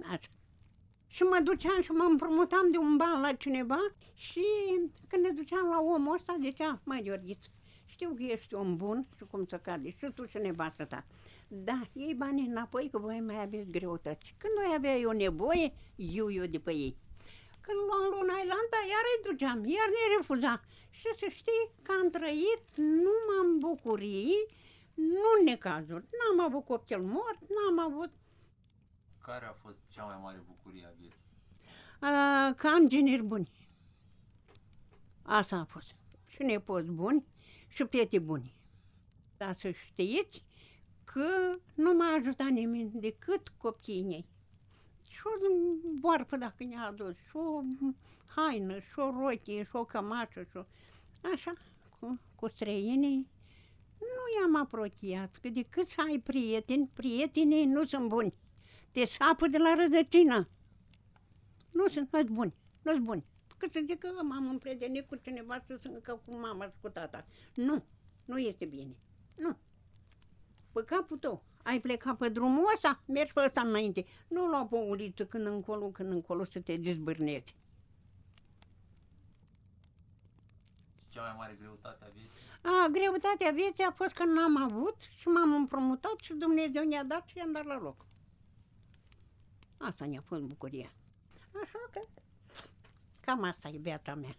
Așa. 0.03 0.29
Și 1.07 1.21
mă 1.23 1.39
duceam 1.43 1.81
și 1.81 1.91
mă 1.91 2.07
împrumutam 2.09 2.71
de 2.71 2.77
un 2.77 2.97
ban 2.97 3.21
la 3.21 3.33
cineva 3.33 3.79
și 4.13 4.45
când 5.07 5.23
ne 5.23 5.29
duceam 5.29 5.67
la 5.69 5.79
omul 5.81 6.15
ăsta, 6.15 6.35
zicea, 6.41 6.81
măi, 6.83 7.03
Gheorghiță, 7.03 7.49
știu 8.01 8.15
că 8.15 8.23
ești 8.23 8.53
om 8.53 8.77
bun 8.77 9.07
și 9.17 9.23
cum 9.31 9.45
să 9.45 9.57
cade, 9.57 9.89
și 9.89 10.11
tu 10.15 10.25
și 10.25 10.37
nevastă 10.37 10.85
ta. 10.85 11.05
Da, 11.47 11.81
iei 11.93 12.13
banii 12.13 12.47
înapoi 12.47 12.89
că 12.91 12.97
voi 12.97 13.19
mai 13.19 13.41
aveți 13.41 13.69
greutăți. 13.69 14.35
Când 14.37 14.53
noi 14.59 14.75
avea 14.75 14.95
eu 14.97 15.11
nevoie, 15.11 15.73
eu 15.95 16.31
eu 16.31 16.45
de 16.45 16.59
pe 16.59 16.71
ei. 16.73 16.97
Când 17.61 17.77
luam 17.87 18.05
luna 18.15 18.35
Irlanda, 18.43 18.79
iar 18.93 19.03
îi 19.11 19.23
duceam, 19.29 19.57
iar 19.75 19.87
ne 19.95 20.03
refuza. 20.17 20.61
Și 20.89 21.07
să 21.19 21.25
știi 21.29 21.63
că 21.81 21.91
am 22.01 22.09
trăit 22.09 22.65
numai 22.75 23.39
în 23.45 23.59
bucurii, 23.59 24.35
nu 24.93 25.27
în 25.39 25.43
necazuri. 25.45 26.05
N-am 26.19 26.45
avut 26.45 26.65
copil 26.65 27.01
mort, 27.01 27.39
n-am 27.55 27.79
avut 27.91 28.11
Care 29.21 29.45
a 29.45 29.53
fost 29.53 29.77
cea 29.89 30.03
mai 30.03 30.19
mare 30.21 30.43
bucurie 30.47 30.85
a 30.85 30.93
vieții? 30.99 31.19
uh, 32.01 32.55
că 32.55 32.67
am 32.67 32.87
generi 32.87 33.23
buni. 33.23 33.51
Asta 35.21 35.55
a 35.55 35.65
fost. 35.65 35.95
Și 36.25 36.43
nepoți 36.43 36.91
buni 36.91 37.29
și 37.71 37.85
prieteni 37.85 38.23
buni. 38.23 38.53
Dar 39.37 39.55
să 39.55 39.71
știți 39.71 40.43
că 41.03 41.57
nu 41.75 41.93
m-a 41.93 42.13
ajutat 42.13 42.47
nimeni 42.47 42.91
decât 42.93 43.47
copiii 43.57 44.03
mei. 44.03 44.25
Și 45.07 45.21
o 45.23 45.29
boarfă 45.99 46.35
dacă 46.35 46.63
ne-a 46.63 46.87
adus, 46.87 47.15
și 47.15 47.35
o 47.35 47.61
haină, 48.25 48.79
și 48.79 48.99
o 48.99 49.09
rochie, 49.19 49.63
și 49.63 49.75
o 49.75 49.85
cămașă, 49.85 50.43
și 50.43 50.57
o... 50.57 50.63
Așa, 51.33 51.53
cu, 51.99 52.19
cu 52.35 52.47
străinii, 52.47 53.27
nu 53.99 54.39
i-am 54.39 54.55
apropiat, 54.55 55.37
că 55.41 55.49
decât 55.49 55.87
să 55.87 56.01
ai 56.07 56.19
prieteni, 56.19 56.89
prietenii 56.93 57.65
nu 57.65 57.85
sunt 57.85 58.07
buni. 58.07 58.33
Te 58.91 59.05
sapă 59.05 59.47
de 59.47 59.57
la 59.57 59.75
rădăcină. 59.75 60.49
Nu 61.71 61.87
sunt 61.87 62.09
nu 62.09 62.29
buni, 62.29 62.53
nu 62.81 62.91
sunt 62.91 63.03
buni. 63.03 63.25
Că 63.61 63.67
să 63.71 63.81
zic 63.85 63.99
că 63.99 64.07
m-am 64.23 64.49
împrietenit 64.49 65.07
cu 65.07 65.15
cineva 65.15 65.63
să 65.67 65.77
sunt 65.81 66.03
ca 66.03 66.13
cu 66.13 66.33
mama 66.33 66.65
și 66.65 66.73
cu 66.81 66.89
tata. 66.89 67.25
Nu, 67.55 67.83
nu 68.25 68.37
este 68.37 68.65
bine. 68.65 68.95
Nu. 69.37 69.57
Pe 70.71 70.83
capul 70.83 71.17
tău, 71.17 71.43
ai 71.63 71.81
plecat 71.81 72.17
pe 72.17 72.29
drumul 72.29 72.71
ăsta, 72.73 73.03
mergi 73.05 73.33
pe 73.33 73.41
ăsta 73.45 73.61
înainte. 73.61 74.05
Nu 74.27 74.47
lua 74.47 74.65
pe 74.65 74.75
uliță 74.75 75.25
când 75.25 75.45
încolo, 75.45 75.87
când 75.89 76.11
încolo 76.11 76.43
să 76.43 76.59
te 76.59 76.77
dezbârneți. 76.77 77.55
Și 80.97 81.09
cea 81.09 81.21
mai 81.21 81.35
mare 81.37 81.57
greutate 81.59 82.05
a 82.05 82.09
vieții? 82.13 82.39
A, 82.61 82.87
greutatea 82.91 83.51
vieții 83.51 83.83
a 83.83 83.91
fost 83.91 84.13
că 84.13 84.23
n-am 84.23 84.63
avut 84.63 84.95
și 85.17 85.27
m-am 85.27 85.53
împrumutat 85.53 86.15
și 86.21 86.33
Dumnezeu 86.33 86.83
ne-a 86.83 87.03
dat 87.03 87.27
și 87.27 87.37
i-am 87.37 87.51
dat 87.51 87.65
la 87.65 87.79
loc. 87.79 88.05
Asta 89.77 90.05
ne-a 90.05 90.21
fost 90.21 90.41
bucuria. 90.41 90.91
Așa 91.63 91.79
că 91.91 92.01
cam 93.25 93.43
asta 93.43 93.69
e 93.73 93.77
viața 93.77 94.13
mea. 94.15 94.35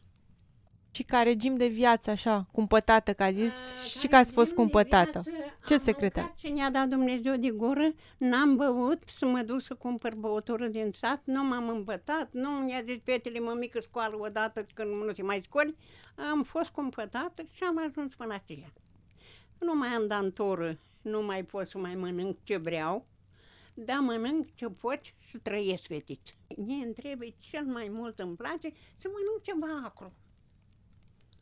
Și 0.94 1.02
ca 1.02 1.22
regim 1.22 1.54
de 1.54 1.66
viață, 1.66 2.10
așa, 2.10 2.46
cumpătată, 2.52 3.12
ca 3.12 3.30
zis, 3.30 3.52
Uh, 3.52 3.88
și 4.00 4.06
ca 4.06 4.08
că 4.08 4.16
ați 4.16 4.32
fost 4.32 4.50
regim 4.50 4.66
de 4.66 4.72
cumpătată. 4.72 5.20
viață, 5.24 5.52
Ce 5.66 5.74
am 5.74 5.80
secret 5.80 6.16
ai? 6.16 6.22
mâncat 6.22 6.38
Ce 6.38 6.48
ne-a 6.48 6.70
dat 6.70 6.88
Dumnezeu 6.88 7.36
de 7.36 7.48
gură, 7.48 7.92
n-am 8.18 8.56
băut 8.56 9.02
să 9.06 9.26
mă 9.26 9.42
duc 9.42 9.62
să 9.62 9.74
cumpăr 9.74 10.14
băutură 10.14 10.66
din 10.66 10.90
sat, 10.92 11.20
nu 11.24 11.44
m-am 11.44 11.68
îmbătat, 11.68 12.28
nu 12.32 12.50
mi-a 12.50 12.82
zis 12.82 13.02
fetele 13.04 13.38
mămică 13.38 13.80
scoală 13.80 14.16
odată 14.20 14.66
când 14.74 14.96
nu 14.96 15.12
se 15.12 15.22
mai 15.22 15.40
scoli, 15.44 15.76
am 16.32 16.42
fost 16.42 16.70
cumpătată 16.70 17.42
și 17.52 17.62
am 17.62 17.78
ajuns 17.86 18.14
până 18.14 18.34
aceea. 18.34 18.72
Nu 19.58 19.74
mai 19.74 19.88
am 19.88 20.06
dantură, 20.06 20.78
nu 21.02 21.22
mai 21.22 21.42
pot 21.44 21.66
să 21.66 21.78
mai 21.78 21.94
mănânc 21.94 22.36
ce 22.44 22.56
vreau, 22.56 23.06
dar 23.74 23.98
mănânc 23.98 24.54
ce 24.54 24.66
poți 24.66 25.14
și 25.18 25.38
trăiesc, 25.38 25.86
fetiță. 25.86 26.32
Mie 26.56 26.84
îmi 26.84 26.94
trebuie 26.94 27.34
cel 27.38 27.64
mai 27.64 27.88
mult 27.88 28.18
îmi 28.18 28.36
place 28.36 28.72
să 28.96 29.08
mănânc 29.08 29.42
ceva 29.42 29.84
acru. 29.84 30.12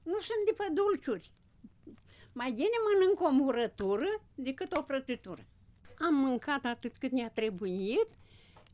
Nu 0.02 0.20
sunt 0.20 0.44
de 0.44 0.52
pe 0.56 0.64
dulciuri. 0.72 1.30
Mai 2.32 2.50
bine 2.50 2.76
mănânc 2.92 3.20
o 3.20 3.30
murătură 3.30 4.22
decât 4.34 4.76
o 4.76 4.82
prăjitură. 4.82 5.46
Am 5.98 6.14
mâncat 6.14 6.64
atât 6.64 6.96
cât 6.96 7.10
ne-a 7.10 7.30
trebuit, 7.30 8.06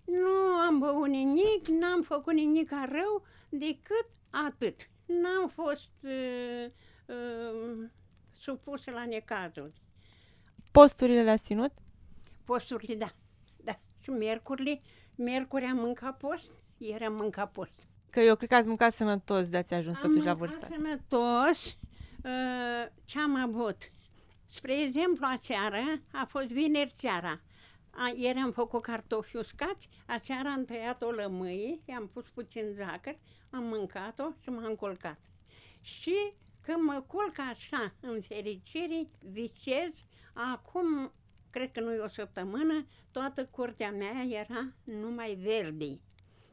nu 0.04 0.28
am 0.66 0.78
băut 0.78 1.08
nimic, 1.08 1.66
n-am 1.68 2.02
făcut 2.02 2.32
nimic 2.32 2.70
rău, 2.70 3.26
decât 3.48 4.08
atât. 4.30 4.90
N-am 5.06 5.48
fost 5.48 5.92
uh, 6.02 6.66
uh, 7.06 7.88
supusă 8.38 8.90
la 8.90 9.06
necazuri. 9.06 9.80
Posturile 10.72 11.22
le-ați 11.22 11.44
ținut? 11.44 11.72
Posturile, 12.44 12.94
da. 12.94 13.14
Da. 14.06 14.12
Și 14.12 14.18
miercurile, 14.18 14.80
miercuri 15.14 15.64
am 15.64 15.76
mâncat 15.76 16.16
post, 16.16 16.52
ieri 16.78 17.04
am 17.04 17.12
mâncat 17.14 17.50
post. 17.50 17.88
Că 18.10 18.20
eu 18.20 18.36
cred 18.36 18.48
că 18.48 18.54
ați 18.54 18.66
mâncat 18.66 18.92
sănătos 18.92 19.48
de 19.48 19.56
ați 19.56 19.74
ajuns 19.74 19.98
totuși 19.98 20.24
la 20.24 20.30
Am 20.30 20.36
vârsta. 20.36 20.58
mâncat 20.70 20.78
sănătos. 20.78 21.78
Uh, 22.24 22.92
ce 23.04 23.18
am 23.20 23.34
avut? 23.36 23.76
Spre 24.46 24.82
exemplu, 24.82 25.26
aseară 25.26 25.82
a 26.12 26.24
fost 26.24 26.46
vineri 26.46 26.92
seara. 26.96 27.40
A, 27.90 28.12
ieri 28.16 28.38
am 28.38 28.52
făcut 28.52 28.82
cartofi 28.82 29.36
uscați, 29.36 29.88
aseară 30.06 30.48
am 30.48 30.64
tăiat 30.64 31.02
o 31.02 31.10
lămâie, 31.10 31.80
i-am 31.84 32.08
pus 32.12 32.28
puțin 32.28 32.72
zahăr, 32.74 33.18
am 33.50 33.64
mâncat-o 33.64 34.28
și 34.42 34.48
m-am 34.48 34.74
culcat. 34.74 35.18
Și 35.80 36.14
când 36.60 36.82
mă 36.82 37.04
culc 37.06 37.38
așa, 37.38 37.94
în 38.00 38.20
fericire, 38.20 39.08
visez, 39.20 40.04
acum, 40.32 41.12
cred 41.56 41.72
că 41.72 41.80
nu 41.80 41.92
e 41.92 41.98
o 41.98 42.08
săptămână, 42.08 42.86
toată 43.10 43.48
curtea 43.50 43.90
mea 43.90 44.26
era 44.28 44.72
numai 44.84 45.34
verde 45.34 45.98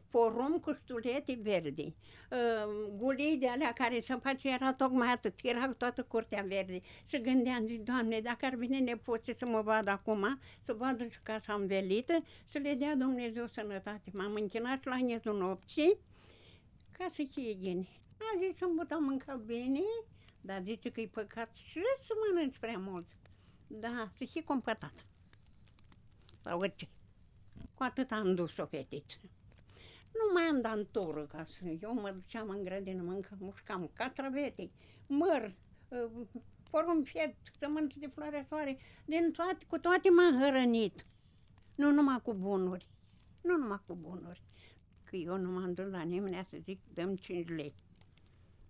porumb 0.10 0.62
cu 0.62 0.74
stulete 0.84 1.40
verdi, 1.42 1.82
uh, 1.86 2.90
gulii 2.98 3.38
de 3.38 3.48
alea 3.48 3.74
care 3.74 4.00
se 4.00 4.16
face 4.16 4.50
era 4.50 4.74
tocmai 4.74 5.12
atât, 5.12 5.34
era 5.44 5.74
toată 5.74 6.04
curtea 6.04 6.46
verde. 6.48 6.80
Și 7.06 7.22
gândeam, 7.22 7.68
zic, 7.68 7.84
Doamne, 7.84 8.20
dacă 8.20 8.46
ar 8.46 8.56
veni 8.56 8.80
nepoții 8.80 9.36
să 9.36 9.46
mă 9.46 9.62
vadă 9.62 9.90
acum, 9.90 10.40
să 10.62 10.74
vadă 10.74 11.08
și 11.08 11.20
casa 11.24 11.54
învelită, 11.54 12.24
să 12.48 12.58
le 12.58 12.74
dea 12.74 12.96
Dumnezeu 12.96 13.48
sănătate. 13.48 14.12
M-am 14.14 14.34
închinat 14.34 14.84
la 14.84 14.96
miezul 14.96 15.38
nopții 15.38 15.98
ca 16.98 17.06
să 17.10 17.24
fie 17.32 17.56
bine. 17.60 17.88
A 18.18 18.40
zis 18.40 18.58
să-mi 18.58 18.76
putem 18.76 19.04
mânca 19.04 19.42
bine, 19.46 19.82
dar 20.42 20.62
zice 20.64 20.92
că 20.92 21.02
e 21.02 21.08
păcat 21.08 21.50
și 21.56 21.82
să 21.98 22.14
mănânci 22.28 22.58
prea 22.58 22.78
mult. 22.78 23.06
Da, 23.80 24.10
să 24.14 24.26
fii 24.26 24.44
compătată. 24.44 25.02
Sau 26.42 26.60
orice. 26.60 26.90
Cu 27.74 27.84
atât 27.84 28.12
am 28.12 28.36
dus-o 28.36 28.66
fetiță. 28.66 29.18
Nu 30.12 30.34
mai 30.34 30.44
am 30.44 30.62
dantură 30.62 31.26
ca 31.26 31.44
să... 31.44 31.66
Eu 31.82 31.94
mă 31.94 32.12
duceam 32.12 32.50
în 32.50 32.64
grădină, 32.64 33.02
mâncă, 33.02 33.38
mușcam 33.40 33.90
catravete, 33.94 34.70
măr, 35.08 35.54
uh, 35.88 36.28
porumb 36.70 37.06
fiert, 37.06 37.36
sămânță 37.60 38.00
de 38.00 38.08
floare 38.08 38.46
soare, 38.50 38.78
din 39.06 39.32
toate, 39.32 39.66
cu 39.68 39.78
toate 39.78 40.10
m-am 40.10 40.42
hrănit. 40.42 41.06
Nu 41.76 41.92
numai 41.92 42.22
cu 42.22 42.34
bunuri. 42.34 42.88
Nu 43.42 43.58
numai 43.58 43.82
cu 43.86 43.96
bunuri. 43.96 44.42
Că 45.04 45.16
eu 45.16 45.38
nu 45.38 45.52
m-am 45.52 45.74
dus 45.74 45.90
la 45.90 46.02
nimeni 46.02 46.48
să 46.50 46.58
zic, 46.62 46.80
dăm 46.94 47.16
5 47.16 47.50
lei. 47.50 47.76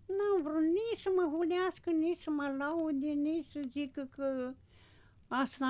N-am 0.06 0.42
vrut 0.42 0.64
nici 0.64 1.02
să 1.02 1.10
mă 1.16 1.36
hulească, 1.36 1.90
nici 1.90 2.22
să 2.22 2.30
mă 2.30 2.56
laude, 2.58 3.08
nici 3.08 3.52
să 3.52 3.62
zică 3.70 4.08
că 4.16 4.54
asta 5.34 5.68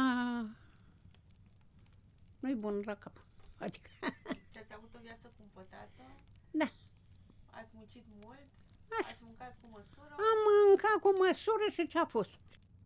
nu-i 2.40 2.56
bun 2.56 2.82
la 2.86 2.96
cap. 2.96 3.22
Adică, 3.58 3.90
Și 4.52 4.58
ați 4.58 4.74
avut 4.74 4.96
o 4.96 5.00
viață 5.02 5.32
cumpătată? 5.38 6.04
da. 6.52 6.70
Ați 7.52 7.72
muncit 7.74 8.06
mult? 8.22 8.48
Așa. 9.00 9.10
Ați 9.10 9.24
mâncat 9.24 9.58
cu 9.62 9.68
măsură? 9.72 10.12
Am 10.12 10.38
mâncat 10.50 10.98
cu 11.02 11.18
măsură 11.18 11.66
și 11.72 11.88
ce-a 11.88 12.06
fost. 12.06 12.40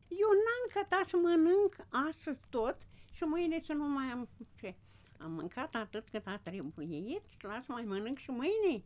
Eu 0.10 0.30
n-am 0.46 0.66
cătat 0.74 1.06
să 1.06 1.18
mănânc 1.18 1.76
astăzi 2.10 2.40
tot 2.50 2.78
și 3.12 3.24
mâine 3.24 3.62
să 3.66 3.74
nu 3.74 3.88
mai 3.88 4.06
am 4.06 4.30
ce. 4.60 4.76
Am 5.20 5.32
mâncat 5.32 5.76
atât 5.76 6.10
cât 6.10 6.28
a 6.28 6.38
trebuit 6.44 7.26
și 7.28 7.38
las 7.42 7.66
mai 7.68 7.84
mănânc 7.84 8.18
și 8.18 8.30
mâine. 8.32 8.84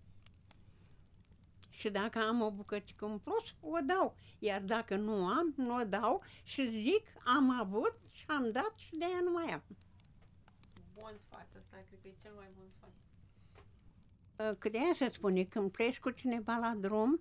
Și 1.82 1.89
dacă 1.89 2.20
am 2.20 2.41
o 2.41 2.52
bucățică 2.52 3.06
în 3.06 3.17
plus, 3.17 3.56
o 3.62 3.80
dau. 3.86 4.15
Iar 4.39 4.62
dacă 4.62 4.96
nu 4.96 5.26
am, 5.26 5.54
nu 5.58 5.76
o 5.76 5.84
dau 5.84 6.24
și 6.44 6.70
zic, 6.70 7.06
am 7.26 7.60
avut 7.60 8.00
și 8.12 8.26
am 8.28 8.52
dat 8.52 8.74
și 8.76 8.96
de 8.96 9.06
aia 9.06 9.20
nu 9.24 9.32
mai 9.32 9.54
am. 9.54 9.63
Bun 10.94 11.13
sfat, 11.17 11.48
ăsta 11.58 11.78
cred 11.88 12.00
că 12.02 12.08
e 12.08 12.13
cel 12.22 12.32
mai 12.36 12.48
bun 12.58 12.65
sfat. 12.70 12.94
Că 14.60 14.70
de 14.70 14.78
aia 14.78 14.94
se 14.94 15.10
spune, 15.10 15.44
când 15.44 15.72
pleci 15.72 16.00
cu 16.00 16.10
cineva 16.10 16.58
la 16.58 16.74
drum 16.80 17.20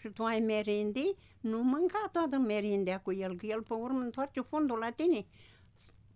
și 0.00 0.08
tu 0.08 0.24
ai 0.24 0.40
merinde, 0.40 1.14
nu 1.40 1.62
mânca 1.62 2.08
toată 2.12 2.38
merindea 2.38 3.00
cu 3.00 3.12
el, 3.12 3.36
că 3.36 3.46
el 3.46 3.62
pe 3.62 3.74
urmă 3.74 3.98
întoarce 3.98 4.40
fundul 4.40 4.78
la 4.78 4.90
tine. 4.90 5.26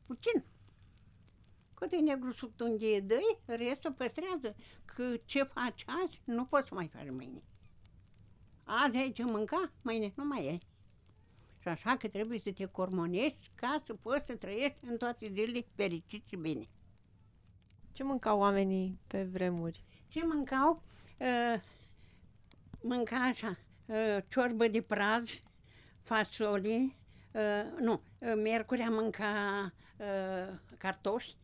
Puțin. 0.06 0.44
Cât 1.74 1.92
e 1.92 1.96
negru 1.96 2.32
sub 2.32 2.56
tunghie 2.56 3.00
dăi, 3.00 3.38
restul 3.46 3.92
păstrează. 3.92 4.56
Că 4.84 5.16
ce 5.24 5.42
faci 5.42 5.84
azi, 6.04 6.20
nu 6.24 6.44
poți 6.44 6.72
mai 6.72 6.90
face 6.92 7.10
mâine. 7.10 7.42
Azi 8.72 8.96
ai 8.96 9.12
ce 9.12 9.24
mânca, 9.24 9.70
mâine 9.82 10.12
nu 10.16 10.24
mai 10.24 10.48
ai. 10.48 10.60
Și 11.60 11.68
așa 11.68 11.96
că 11.96 12.08
trebuie 12.08 12.38
să 12.38 12.52
te 12.52 12.64
cormonești 12.64 13.50
ca 13.54 13.82
să 13.86 13.94
poți 13.94 14.26
să 14.26 14.36
trăiești 14.36 14.78
în 14.86 14.96
toate 14.96 15.28
zilele 15.32 15.66
fericit 15.74 16.24
și 16.26 16.36
bine. 16.36 16.68
Ce 17.92 18.02
mâncau 18.02 18.38
oamenii 18.38 18.98
pe 19.06 19.22
vremuri? 19.22 19.84
Ce 20.08 20.24
mâncau? 20.24 20.82
Uh, 21.18 21.60
mânca 22.80 23.16
așa, 23.16 23.58
uh, 23.86 24.18
ciorbă 24.28 24.68
de 24.68 24.80
praz, 24.80 25.40
fasole, 26.02 26.96
uh, 27.32 27.78
nu, 27.80 28.02
uh, 28.18 28.32
miercurea 28.36 28.90
mânca 28.90 29.72
uh, 29.96 30.58
cartofi, 30.78 31.36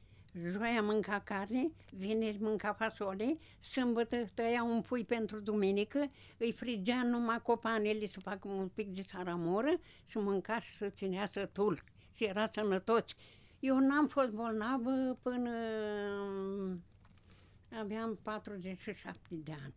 joia 0.45 0.83
mânca 0.83 1.21
carne, 1.21 1.71
vineri 1.91 2.39
mânca 2.41 2.73
fasole, 2.73 3.39
sâmbătă 3.61 4.17
tăia 4.35 4.63
un 4.63 4.81
pui 4.81 5.05
pentru 5.05 5.41
duminică, 5.41 6.11
îi 6.37 6.53
frigea 6.53 7.03
numai 7.03 7.43
copanele 7.43 8.07
să 8.07 8.21
facă 8.21 8.49
un 8.49 8.69
pic 8.69 8.95
de 8.95 9.03
saramură 9.03 9.81
și 10.07 10.19
mânca 10.19 10.61
și 10.61 10.77
să 10.77 10.89
ținea 10.89 11.29
sătul 11.33 11.83
și 12.13 12.25
era 12.25 12.49
sănătos. 12.53 13.05
Eu 13.61 13.79
n-am 13.79 14.07
fost 14.07 14.31
bolnavă 14.31 15.19
până 15.23 15.51
aveam 17.79 18.19
47 18.23 19.19
de 19.31 19.53
ani. 19.53 19.75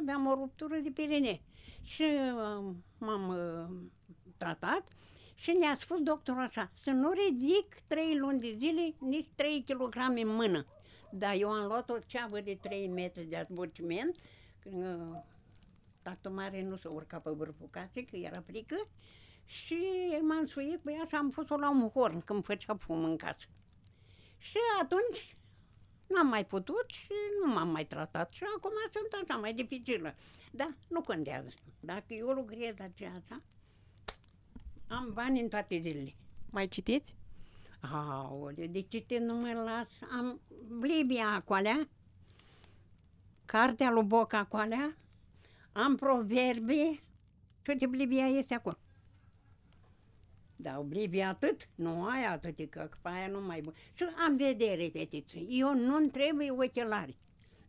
Aveam 0.00 0.26
o 0.26 0.34
ruptură 0.34 0.76
de 0.76 0.90
pirine 0.90 1.40
și 1.82 2.02
uh, 2.02 2.74
m-am 2.98 3.28
uh, 3.28 3.76
tratat 4.36 4.88
și 5.40 5.50
ne-a 5.50 5.76
spus 5.80 6.02
doctorul 6.02 6.42
așa, 6.42 6.70
să 6.82 6.90
nu 6.90 7.10
ridic 7.10 7.76
3 7.86 8.18
luni 8.18 8.40
de 8.40 8.54
zile 8.58 8.94
nici 8.98 9.28
3 9.34 9.64
kg 9.66 9.96
în 9.96 10.28
mână. 10.28 10.66
Dar 11.10 11.34
eu 11.34 11.50
am 11.50 11.66
luat 11.66 11.90
o 11.90 11.98
ceavă 12.06 12.40
de 12.40 12.58
3 12.60 12.88
metri 12.88 13.24
de 13.24 13.36
adbuciment, 13.36 14.16
că 14.58 14.70
uh, 14.72 15.22
tată 16.02 16.30
mare 16.30 16.62
nu 16.62 16.76
se 16.76 16.88
urca 16.88 17.18
pe 17.18 17.30
vârful 17.30 17.68
casei, 17.70 18.04
că 18.04 18.16
era 18.16 18.40
frică, 18.46 18.88
și 19.44 19.78
m-am 20.22 20.46
suit 20.46 20.82
cu 20.82 20.90
ea 20.90 21.04
și 21.08 21.14
am 21.14 21.30
pus-o 21.30 21.56
la 21.56 21.70
un 21.70 21.88
horn 21.88 22.20
când 22.20 22.44
făcea 22.44 22.76
fum 22.76 23.04
în 23.04 23.16
casă. 23.16 23.46
Și 24.38 24.58
atunci 24.82 25.36
n-am 26.06 26.26
mai 26.26 26.46
putut 26.46 26.84
și 26.88 27.12
nu 27.44 27.52
m-am 27.52 27.68
mai 27.68 27.86
tratat 27.86 28.32
și 28.32 28.44
acum 28.56 28.72
sunt 28.92 29.22
așa 29.22 29.38
mai 29.38 29.54
dificilă. 29.54 30.14
Da, 30.52 30.74
nu 30.88 31.00
contează. 31.00 31.48
Dacă 31.80 32.14
eu 32.14 32.28
lucrez 32.28 32.74
la 32.76 32.86
ceața, 32.86 33.42
am 34.88 35.10
bani 35.12 35.40
în 35.40 35.48
toate 35.48 35.78
zilele. 35.80 36.14
Mai 36.50 36.68
citiți? 36.68 37.14
Aoleu, 37.80 38.66
de 38.66 38.80
citit 38.80 39.20
nu 39.20 39.34
mă 39.34 39.52
las. 39.52 40.10
Am 40.10 40.40
Biblia 40.80 41.26
acolea, 41.28 41.88
cartea 43.44 43.90
lui 43.90 44.02
Boca 44.04 44.38
acolea, 44.38 44.96
am 45.72 45.96
proverbe, 45.96 47.00
toate 47.62 47.86
Biblia 47.86 48.26
este 48.26 48.54
acolo. 48.54 48.78
Dar 50.56 50.76
oblivi 50.78 51.20
atât? 51.20 51.68
Nu 51.74 52.04
ai 52.04 52.24
atât, 52.24 52.70
că 52.70 52.88
pe 53.02 53.08
aia 53.08 53.26
nu 53.26 53.40
mai 53.40 53.60
bun. 53.60 53.74
Și 53.92 54.04
am 54.26 54.36
vedere, 54.36 54.88
fetiță. 54.88 55.38
Eu 55.38 55.74
nu-mi 55.74 56.10
trebuie 56.10 56.50
ochelari. 56.50 57.16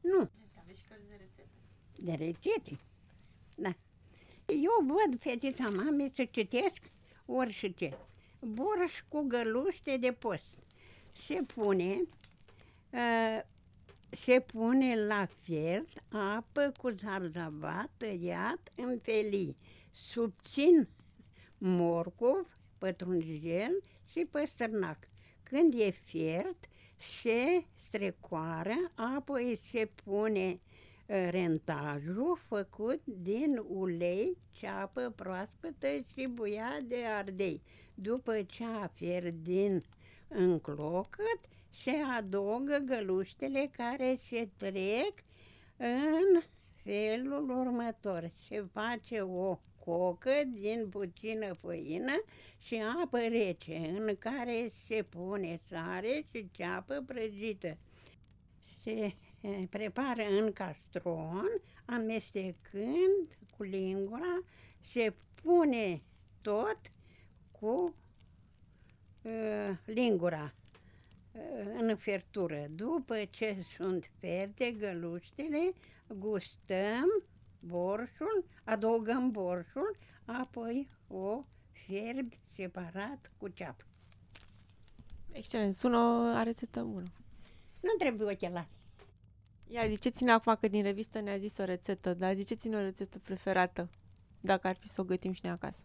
Nu, 0.02 0.30
Aveți 0.62 0.80
și 0.80 0.86
cărți 0.88 1.08
de 1.08 1.16
rețete. 1.20 1.50
de 1.96 2.26
rețete. 2.26 2.80
Da. 3.56 3.70
Eu 4.46 4.86
văd 4.86 5.20
fetița 5.22 5.70
mamei 5.70 6.12
să 6.16 6.26
citesc 6.32 6.92
ori 7.30 7.52
și 7.52 7.74
ce. 7.74 7.98
Borș 8.40 8.94
cu 9.08 9.26
găluște 9.28 9.98
de 9.98 10.12
post. 10.12 10.66
Se 11.12 11.44
pune, 11.54 12.02
uh, 12.90 13.40
se 14.10 14.40
pune 14.40 15.06
la 15.06 15.28
fiert 15.42 16.04
apă 16.10 16.72
cu 16.78 16.90
zarzavat 16.90 17.90
tăiat 17.98 18.72
în 18.76 19.00
felii, 19.02 19.58
subțin 19.92 20.88
morcov, 21.58 22.48
pătrunjel 22.78 23.84
și 24.12 24.28
păstărnac. 24.32 24.98
Când 25.44 25.74
e 25.80 25.90
fiert, 25.90 26.66
se 26.98 27.66
strecoară, 27.76 28.76
apoi 28.96 29.60
se 29.72 29.90
pune 30.04 30.50
uh, 30.50 30.69
rentajul 31.10 32.40
făcut 32.48 33.02
din 33.06 33.64
ulei, 33.68 34.38
ceapă 34.52 35.14
proaspătă 35.16 35.88
și 35.88 36.28
buia 36.28 36.80
de 36.84 36.98
ardei. 37.18 37.62
După 37.94 38.42
ce 38.42 38.64
a 38.64 38.88
fiert 38.88 39.34
din 39.34 39.84
înclocăt, 40.28 41.40
se 41.70 41.92
adaugă 42.18 42.78
găluștele 42.86 43.70
care 43.72 44.16
se 44.16 44.50
trec 44.58 45.14
în 45.78 46.42
felul 46.84 47.50
următor. 47.50 48.32
Se 48.48 48.66
face 48.72 49.22
o 49.22 49.60
cocă 49.86 50.42
din 50.48 50.90
puțină 50.90 51.54
făină 51.54 52.24
și 52.58 52.82
apă 53.02 53.18
rece, 53.18 53.76
în 53.76 54.16
care 54.20 54.72
se 54.88 55.04
pune 55.04 55.60
sare 55.64 56.26
și 56.32 56.50
ceapă 56.52 57.04
prăjită. 57.08 57.78
Se 58.84 58.92
eh, 58.92 59.12
prepară 59.70 60.24
în 60.40 60.54
castron, 60.54 61.50
amestecând 61.86 63.38
cu 63.58 63.64
lingura, 63.64 64.44
se 64.92 65.14
pune 65.44 66.02
tot 66.42 66.80
cu 67.52 67.96
uh, 69.22 69.78
lingura 69.86 70.54
uh, 71.32 71.42
în 71.80 71.96
fertură. 71.96 72.68
După 72.70 73.26
ce 73.30 73.66
sunt 73.78 74.12
ferte 74.20 74.72
găluștele, 74.72 75.74
gustăm 76.08 77.24
borșul, 77.60 78.46
adăugăm 78.64 79.32
borșul, 79.32 79.98
apoi 80.26 80.88
o 81.08 81.44
fierbi 81.72 82.40
separat 82.56 83.32
cu 83.38 83.48
ceapă. 83.48 83.84
Excelent, 85.32 85.74
sună 85.74 85.98
o 85.98 86.44
rețetă 86.44 86.84
bună. 86.84 87.08
Nu 87.82 87.90
trebuie 87.98 88.32
ochelari. 88.32 88.68
Ia, 89.72 89.88
ziceți-ne 89.88 90.32
acum 90.32 90.56
că 90.56 90.68
din 90.68 90.84
revistă 90.84 91.20
ne-a 91.20 91.38
zis 91.38 91.58
o 91.58 91.64
rețetă, 91.64 92.14
dar 92.14 92.36
ziceți-ne 92.36 92.78
o 92.78 92.80
rețetă 92.80 93.20
preferată, 93.20 93.90
dacă 94.42 94.68
ar 94.68 94.76
fi 94.76 94.88
să 94.88 95.02
o 95.02 95.04
gătim 95.04 95.32
și 95.32 95.42
noi 95.44 95.52
acasă. 95.52 95.84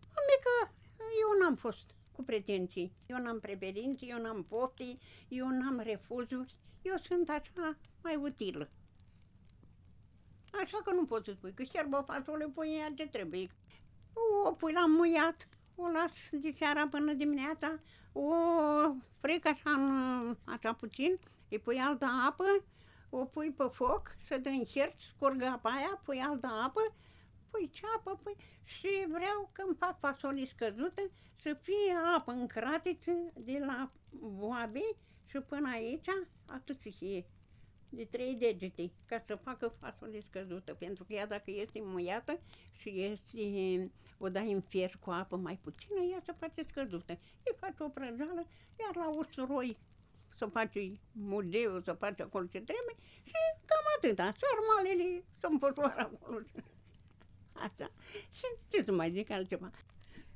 Mică, 0.00 0.74
eu 0.98 1.40
n-am 1.40 1.54
fost 1.54 1.94
cu 2.12 2.22
pretenții. 2.22 2.92
Eu 3.06 3.18
n-am 3.18 3.40
preferințe, 3.40 4.06
eu 4.06 4.20
n-am 4.20 4.44
poftii, 4.44 4.98
eu 5.28 5.48
n-am 5.48 5.78
refuzuri. 5.78 6.54
Eu 6.82 6.96
sunt 6.96 7.28
așa 7.28 7.76
mai 8.02 8.16
utilă. 8.16 8.70
Așa 10.62 10.78
că 10.84 10.92
nu 10.92 11.04
pot 11.04 11.24
să 11.24 11.32
spui 11.32 11.54
că 11.54 11.62
șerbă 11.62 12.04
fasole 12.06 12.44
pui 12.54 12.76
ea 12.78 12.92
ce 12.96 13.06
trebuie. 13.06 13.50
O 14.44 14.52
pui 14.52 14.72
la 14.72 14.86
muiat, 14.86 15.48
o 15.74 15.86
las 15.86 16.12
de 16.30 16.52
seara 16.56 16.88
până 16.88 17.12
dimineața, 17.12 17.78
o 18.12 18.32
frec 19.20 19.46
așa, 19.46 19.70
în, 19.70 20.36
așa 20.44 20.72
puțin, 20.72 21.18
îi 21.50 21.58
pui 21.58 21.78
altă 21.78 22.06
apă, 22.26 22.44
o 23.10 23.24
pui 23.24 23.50
pe 23.50 23.64
foc, 23.72 24.16
să 24.26 24.38
dă 24.38 24.48
închert, 24.48 24.98
scurgă 24.98 25.44
apa 25.44 25.70
aia, 25.70 26.00
pui 26.04 26.18
altă 26.18 26.46
apă, 26.46 26.94
pui 27.50 27.70
ceapă, 27.70 28.20
pui... 28.22 28.36
și 28.64 28.88
vreau 29.08 29.50
când 29.52 29.76
fac 29.78 29.98
fasole 29.98 30.44
scăzută 30.44 31.02
să 31.34 31.56
fie 31.62 31.94
apă 32.16 32.32
în 32.32 32.46
cratiță 32.46 33.12
de 33.34 33.58
la 33.66 33.90
boabe 34.10 34.80
și 35.26 35.38
până 35.38 35.68
aici, 35.68 36.08
atât 36.46 36.80
să 36.80 36.90
fie 36.90 37.26
de 37.88 38.04
trei 38.04 38.34
degete 38.34 38.90
ca 39.06 39.18
să 39.18 39.34
facă 39.34 39.68
fasole 39.80 40.20
scăzută, 40.20 40.74
pentru 40.74 41.04
că 41.04 41.12
ea 41.12 41.26
dacă 41.26 41.50
este 41.50 41.80
muiată 41.82 42.40
și 42.72 43.02
este, 43.02 43.90
o 44.18 44.28
dai 44.28 44.52
în 44.52 44.60
fier 44.60 44.96
cu 45.00 45.10
apă 45.10 45.36
mai 45.36 45.58
puțină, 45.62 46.00
ea 46.12 46.18
se 46.24 46.32
face 46.38 46.62
scăzută. 46.62 47.12
Îi 47.12 47.56
faci 47.56 47.78
o 47.78 47.88
prăjeală, 47.88 48.46
iar 48.80 48.96
la 48.96 49.08
usturoi 49.08 49.76
să 50.38 50.46
face 50.46 51.00
muzeu, 51.12 51.80
să 51.80 51.92
face 51.92 52.22
acolo 52.22 52.44
ce 52.44 52.60
trebuie 52.60 52.96
și 53.24 53.32
cam 53.64 53.84
atâta. 53.96 54.32
Sarmalele 54.40 55.24
să 55.36 55.46
împătoară 55.50 56.10
acolo. 56.12 56.44
Așa. 57.52 57.90
Și 58.30 58.44
ce 58.68 58.82
să 58.82 58.92
mai 58.92 59.10
zic 59.10 59.30
altceva? 59.30 59.70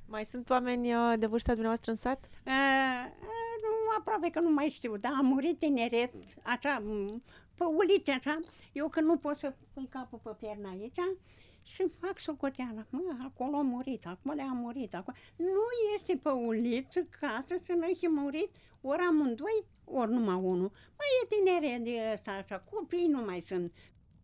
Mai 0.05 0.25
sunt 0.25 0.49
oameni 0.49 0.95
uh, 0.95 1.13
de 1.19 1.25
vârsta 1.25 1.51
dumneavoastră 1.51 1.91
în 1.91 1.97
sat? 1.97 2.29
A, 2.45 2.51
a, 2.51 3.11
nu, 3.61 3.97
aproape 3.99 4.29
că 4.29 4.39
nu 4.39 4.49
mai 4.49 4.69
știu, 4.69 4.97
dar 4.97 5.11
am 5.17 5.25
murit 5.25 5.59
tineret, 5.59 6.11
așa, 6.43 6.79
m, 6.79 7.23
pe 7.55 7.63
ulițe, 7.63 8.11
așa. 8.11 8.39
Eu 8.71 8.89
că 8.89 9.01
nu 9.01 9.17
pot 9.17 9.35
să 9.35 9.53
pui 9.73 9.87
capul 9.87 10.19
pe 10.23 10.29
piernă 10.39 10.69
aici 10.69 10.99
și 11.63 11.87
fac 11.99 12.19
socoteala. 12.19 12.85
Mă, 12.89 13.15
acolo 13.23 13.57
a 13.57 13.61
murit, 13.61 14.05
acolo 14.05 14.41
a 14.41 14.53
murit. 14.53 14.95
Acolo. 14.95 15.17
Nu 15.35 15.93
este 15.95 16.15
pe 16.23 16.29
uliță 16.29 17.07
casă 17.19 17.55
să 17.65 17.73
nu 17.73 17.93
fi 17.97 18.07
murit 18.09 18.49
ori 18.85 19.01
amândoi, 19.01 19.65
ori 19.85 20.11
numai 20.11 20.35
unul. 20.35 20.71
Mai 20.71 21.07
e 21.23 21.27
tineret 21.27 21.83
de 21.83 22.11
ăsta, 22.13 22.31
așa, 22.31 22.59
copii 22.59 23.07
nu 23.07 23.23
mai 23.25 23.41
sunt. 23.41 23.73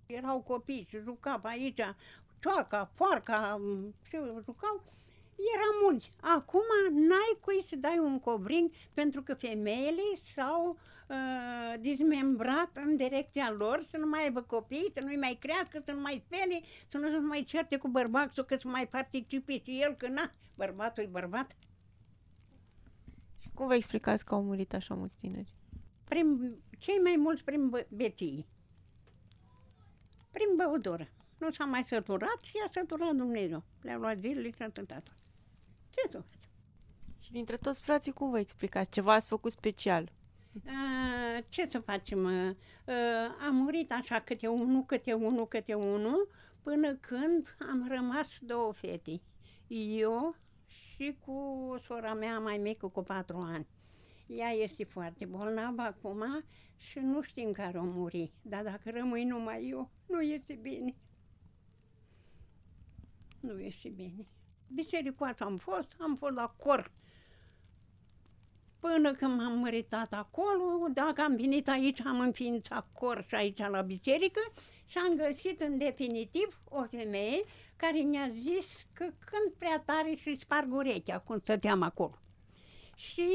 Erau 0.06 0.42
copii 0.42 0.86
și 0.90 0.98
jucau 0.98 1.40
pe 1.40 1.48
aici, 1.48 1.82
cioaca, 2.40 2.92
foarca, 2.96 3.56
m, 3.60 3.94
și 4.02 4.18
jucau. 4.44 4.84
Era 5.56 5.70
mulți. 5.84 6.12
Acum 6.20 6.68
n-ai 6.92 7.38
cui 7.42 7.66
să 7.70 7.76
dai 7.76 7.98
un 7.98 8.20
covrig 8.20 8.72
pentru 8.94 9.22
că 9.22 9.34
femeile 9.34 10.02
s-au 10.36 10.78
uh, 11.08 11.80
dizmembrat 11.80 12.70
în 12.74 12.96
direcția 12.96 13.52
lor 13.58 13.86
să 13.90 13.98
nu 13.98 14.08
mai 14.08 14.24
aibă 14.24 14.42
copii, 14.42 14.92
să 14.94 15.00
nu-i 15.04 15.18
mai 15.18 15.38
crească, 15.40 15.82
să 15.86 15.92
nu 15.92 16.02
mai 16.02 16.24
fele, 16.30 16.62
să 16.88 16.98
nu 16.98 17.10
se 17.10 17.18
mai 17.18 17.44
certe 17.44 17.78
cu 17.78 17.88
bărbatul, 17.88 18.44
că 18.44 18.56
să 18.56 18.68
mai 18.68 18.88
participe 18.88 19.62
și 19.64 19.82
el, 19.82 19.96
că 19.96 20.08
na, 20.08 20.32
bărbatul 20.56 21.04
e 21.04 21.08
bărbat. 21.08 21.56
Și 23.40 23.50
cum 23.54 23.68
vă 23.68 23.76
explicați 23.76 24.26
că 24.26 24.34
au 24.34 24.44
murit 24.44 24.74
așa 24.74 24.94
mulți 24.94 25.16
tineri? 25.16 25.54
Prin, 26.04 26.56
cei 26.78 26.98
mai 27.04 27.16
mulți 27.18 27.44
prin 27.44 27.72
bă- 27.78 27.88
beții. 27.90 28.48
Prin 30.32 30.48
băutură. 30.58 31.08
Nu 31.38 31.52
s-a 31.52 31.66
mai 31.66 31.84
săturat 31.88 32.42
și 32.42 32.54
a 32.68 32.70
săturat 32.72 33.16
Dumnezeu. 33.16 33.64
Le-a 33.82 33.98
luat 33.98 34.18
zilele 34.18 34.50
și 34.50 34.62
atâta 34.62 34.96
tot. 35.00 35.16
Ce 35.90 36.10
să 36.12 36.24
faci? 36.32 36.40
Și 37.20 37.32
dintre 37.32 37.58
toți 37.58 37.82
frații, 37.82 38.12
cum 38.12 38.30
vă 38.30 38.40
explicați? 38.40 38.90
Ceva 38.90 39.14
ați 39.14 39.28
făcut 39.28 39.52
special? 39.52 40.12
A, 40.66 41.42
ce 41.50 41.68
să 41.68 41.80
facem? 41.80 42.26
A, 42.26 42.56
am 43.48 43.56
murit 43.56 43.92
așa 43.92 44.20
câte 44.20 44.48
unul, 44.48 44.84
câte 44.86 45.14
unul, 45.14 45.48
câte 45.48 45.74
unul, 45.74 46.30
până 46.64 46.96
când 46.96 47.56
am 47.72 47.88
rămas 47.88 48.38
două 48.42 48.74
fete. 48.74 49.22
Eu 49.98 50.36
și 51.00 51.16
cu 51.26 51.76
sora 51.84 52.14
mea 52.14 52.40
mai 52.40 52.58
mică 52.58 52.88
cu 52.88 53.04
patru 53.04 53.38
ani. 53.38 53.68
Ea 54.28 54.50
este 54.50 54.84
foarte 54.84 55.26
bolnavă 55.26 55.82
acum 55.82 56.44
și 56.78 57.00
nu 57.00 57.22
știm 57.22 57.52
care 57.52 57.78
o 57.78 57.84
muri. 57.84 58.32
Dar 58.42 58.64
dacă 58.64 58.90
rămâi 58.92 59.24
numai 59.24 59.68
eu, 59.70 59.90
nu 60.08 60.22
este 60.22 60.54
bine. 60.62 60.96
Nu 63.40 63.60
este 63.60 63.90
bine. 63.90 64.28
Bisericoasă 64.68 65.44
am 65.44 65.58
fost, 65.58 65.96
am 66.00 66.16
fost 66.16 66.34
la 66.34 66.56
cor 66.58 66.92
Până 68.80 69.14
când 69.14 69.38
m-am 69.38 69.60
măritat 69.60 70.14
acolo, 70.14 70.88
dacă 70.94 71.22
am 71.22 71.36
venit 71.36 71.68
aici, 71.68 72.02
am 72.06 72.20
înființat 72.20 72.88
cor 72.94 73.26
și 73.28 73.36
aici 73.36 73.58
la 73.58 73.82
biserică 73.82 74.40
și 74.86 74.98
am 74.98 75.16
găsit 75.16 75.62
în 75.62 75.78
definitiv 75.78 76.62
o 76.70 76.84
femeie 76.84 77.44
care 77.82 78.00
mi-a 78.00 78.30
zis 78.30 78.88
că 78.94 79.04
când 79.04 79.54
prea 79.58 79.84
tare 79.86 80.16
și 80.16 80.40
sparg 80.40 80.74
urechea, 80.74 81.20
cum 81.20 81.40
stăteam 81.40 81.82
acolo. 81.82 82.20
Și 82.96 83.28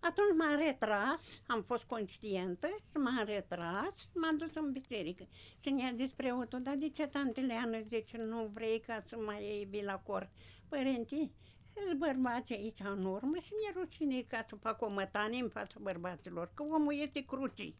atunci 0.00 0.36
m-am 0.38 0.56
retras, 0.56 1.42
am 1.46 1.62
fost 1.62 1.84
conștientă 1.84 2.66
și 2.66 2.96
m-am 2.96 3.24
retras 3.24 3.98
și 3.98 4.06
m-am 4.14 4.36
dus 4.36 4.54
în 4.54 4.72
biserică. 4.72 5.26
Și 5.60 5.68
mi-a 5.68 5.92
zis 5.96 6.10
preotul, 6.10 6.62
dar 6.62 6.74
de 6.74 6.88
ce 6.88 7.06
tante 7.06 7.40
Leană 7.40 7.80
zice, 7.80 8.16
nu 8.16 8.50
vrei 8.52 8.80
ca 8.80 9.02
să 9.06 9.16
mai 9.16 9.66
vii 9.70 9.84
la 9.84 9.98
cor? 9.98 10.30
Părinții, 10.68 11.32
sunt 11.74 11.98
bărbați 11.98 12.52
aici 12.52 12.80
în 12.84 13.04
urmă 13.04 13.36
și 13.36 13.52
mi-e 13.52 13.82
rușine 13.82 14.22
ca 14.22 14.44
să 14.48 14.56
fac 14.56 14.82
o 14.82 14.88
mătanie 14.88 15.42
în 15.42 15.48
fața 15.48 15.74
bărbaților, 15.80 16.50
că 16.54 16.62
omul 16.62 16.94
este 16.94 17.24
cruci. 17.24 17.74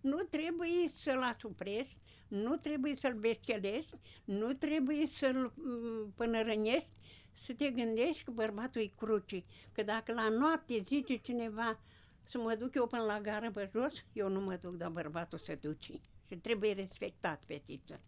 Nu 0.00 0.16
trebuie 0.16 0.88
să-l 0.88 1.22
asuprești, 1.22 1.96
nu 2.28 2.56
trebuie 2.56 2.96
să-l 2.96 3.14
beșchelești, 3.14 4.00
nu 4.24 4.52
trebuie 4.52 5.06
să-l 5.06 5.52
mm, 5.56 6.12
pânărănești, 6.16 6.96
să 7.32 7.52
te 7.52 7.70
gândești 7.70 8.24
că 8.24 8.30
bărbatul 8.30 8.82
e 8.82 8.92
cruci, 8.96 9.44
că 9.72 9.82
dacă 9.82 10.12
la 10.12 10.28
noapte 10.28 10.82
zice 10.86 11.16
cineva 11.16 11.80
să 12.24 12.38
mă 12.38 12.54
duc 12.54 12.74
eu 12.74 12.86
până 12.86 13.02
la 13.02 13.20
gară 13.20 13.50
pe 13.50 13.70
jos, 13.72 14.04
eu 14.12 14.28
nu 14.28 14.40
mă 14.40 14.58
duc, 14.62 14.76
dar 14.76 14.90
bărbatul 14.90 15.38
se 15.38 15.54
duce 15.54 16.00
și 16.26 16.36
trebuie 16.36 16.72
respectat 16.72 17.44
fetiță. 17.46 18.00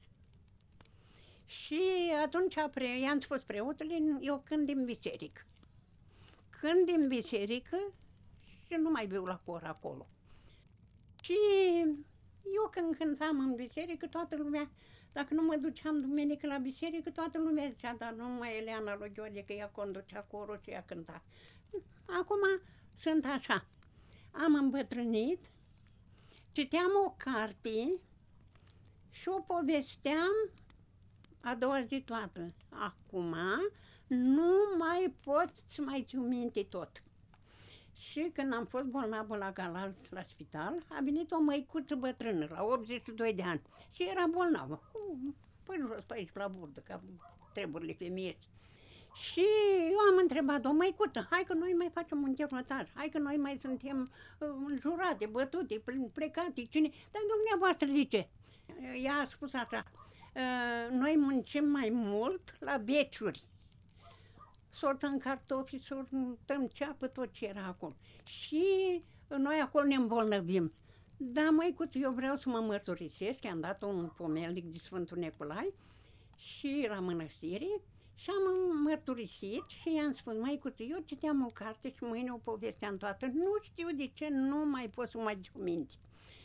Și 1.46 1.82
atunci 2.24 2.54
pre, 2.70 2.98
i-am 2.98 3.20
spus 3.20 3.42
preotului, 3.42 4.02
eu 4.20 4.42
când 4.44 4.66
din 4.66 4.84
biserică. 4.84 5.42
Când 6.60 6.86
din 6.86 7.08
biserică 7.08 7.92
și 8.66 8.74
nu 8.74 8.90
mai 8.90 9.06
beau 9.06 9.24
la 9.24 9.40
cor 9.44 9.64
acolo. 9.64 10.06
Și 11.22 11.36
eu 12.54 12.70
când 12.70 12.96
cântam 12.96 13.38
în 13.38 13.54
biserică, 13.54 14.06
toată 14.06 14.36
lumea, 14.36 14.70
dacă 15.12 15.34
nu 15.34 15.42
mă 15.42 15.56
duceam 15.56 16.00
duminică 16.00 16.46
la 16.46 16.56
biserică, 16.58 17.10
toată 17.10 17.38
lumea 17.38 17.68
zicea, 17.68 17.94
dar 17.98 18.12
nu 18.12 18.24
mai 18.24 18.58
Eleana 18.58 18.96
lui 18.96 19.12
Gheorghe, 19.14 19.44
că 19.44 19.52
ea 19.52 19.68
conducea 19.68 20.20
corul 20.20 20.60
și 20.62 20.70
ea 20.70 20.84
cânta. 20.86 21.22
Acum 22.06 22.38
sunt 22.94 23.24
așa. 23.24 23.64
Am 24.30 24.54
îmbătrânit, 24.54 25.50
citeam 26.52 26.90
o 27.06 27.14
carte 27.16 27.92
și 29.10 29.28
o 29.28 29.40
povesteam 29.40 30.50
a 31.40 31.54
doua 31.54 31.82
zi 31.82 32.02
toată. 32.06 32.52
Acum 32.68 33.36
nu 34.06 34.52
mai 34.78 35.14
poți 35.24 35.80
mai 35.80 36.04
ți 36.08 36.16
minte 36.16 36.62
tot. 36.62 37.02
Și 37.98 38.30
când 38.34 38.52
am 38.52 38.64
fost 38.64 38.84
bolnavă 38.84 39.36
la 39.36 39.50
Galal, 39.50 39.94
la 40.10 40.22
spital, 40.22 40.84
a 40.88 41.00
venit 41.02 41.30
o 41.30 41.40
măicuță 41.40 41.94
bătrână, 41.94 42.46
la 42.50 42.64
82 42.64 43.34
de 43.34 43.42
ani, 43.42 43.62
și 43.90 44.02
era 44.02 44.26
bolnavă. 44.26 44.80
Păi 45.62 45.76
jos 45.88 46.00
pe 46.00 46.14
aici, 46.14 46.30
la 46.34 46.48
burdă, 46.48 46.80
ca 46.80 47.00
treburile 47.52 47.92
femiești. 47.92 48.46
Și 49.14 49.44
eu 49.90 49.98
am 49.98 50.18
întrebat-o, 50.20 50.72
măicuță, 50.72 51.26
hai 51.30 51.44
că 51.46 51.54
noi 51.54 51.72
mai 51.72 51.90
facem 51.92 52.22
un 52.22 52.34
ternotaj, 52.34 52.88
hai 52.94 53.08
că 53.08 53.18
noi 53.18 53.36
mai 53.36 53.58
suntem 53.60 54.08
uh, 54.38 54.48
înjurate, 54.66 55.26
bătute, 55.26 55.82
plecate, 56.12 56.64
cine... 56.64 56.90
Dar 57.10 57.22
dumneavoastră 57.36 57.88
zice, 57.90 58.28
ea 59.02 59.14
a 59.14 59.24
spus 59.24 59.54
așa, 59.54 59.84
uh, 60.34 60.90
noi 60.90 61.16
muncim 61.16 61.68
mai 61.68 61.88
mult 61.92 62.56
la 62.60 62.76
beciuri 62.76 63.40
sortăm 64.78 65.18
cartofi, 65.18 65.78
sortăm 65.78 66.66
ceapă, 66.72 67.06
tot 67.06 67.32
ce 67.32 67.46
era 67.46 67.64
acolo. 67.66 67.96
Și 68.24 68.64
noi 69.38 69.60
acolo 69.60 69.84
ne 69.84 69.94
îmbolnăvim. 69.94 70.72
Da, 71.16 71.50
măicuț, 71.50 71.94
eu 71.94 72.10
vreau 72.10 72.36
să 72.36 72.48
mă 72.48 72.58
mărturisesc, 72.58 73.44
am 73.44 73.60
dat 73.60 73.82
un 73.82 74.10
pomelnic 74.16 74.64
de 74.64 74.78
Sfântul 74.78 75.18
Neculai 75.18 75.74
și 76.36 76.86
la 76.88 77.00
mănăstire 77.00 77.80
și 78.14 78.30
am 78.30 78.76
mărturisit 78.82 79.64
și 79.68 79.94
i-am 79.94 80.12
spus, 80.12 80.34
măicuț, 80.34 80.78
eu 80.78 81.02
citeam 81.04 81.44
o 81.44 81.50
carte 81.50 81.92
și 81.92 82.04
mâine 82.04 82.32
o 82.32 82.36
povesteam 82.36 82.96
toată. 82.96 83.26
Nu 83.26 83.56
știu 83.62 83.88
de 83.90 84.10
ce 84.14 84.28
nu 84.28 84.64
mai 84.70 84.90
pot 84.94 85.08
să 85.08 85.18
mai 85.18 85.40
minte. 85.54 85.94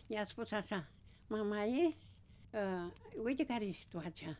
I-a 0.07 0.25
spus 0.25 0.51
așa, 0.51 0.87
mama 1.27 1.63
e, 1.63 1.95
uh, 2.51 2.91
uite 3.23 3.45
care 3.45 3.65
e 3.65 3.71
situația. 3.71 4.39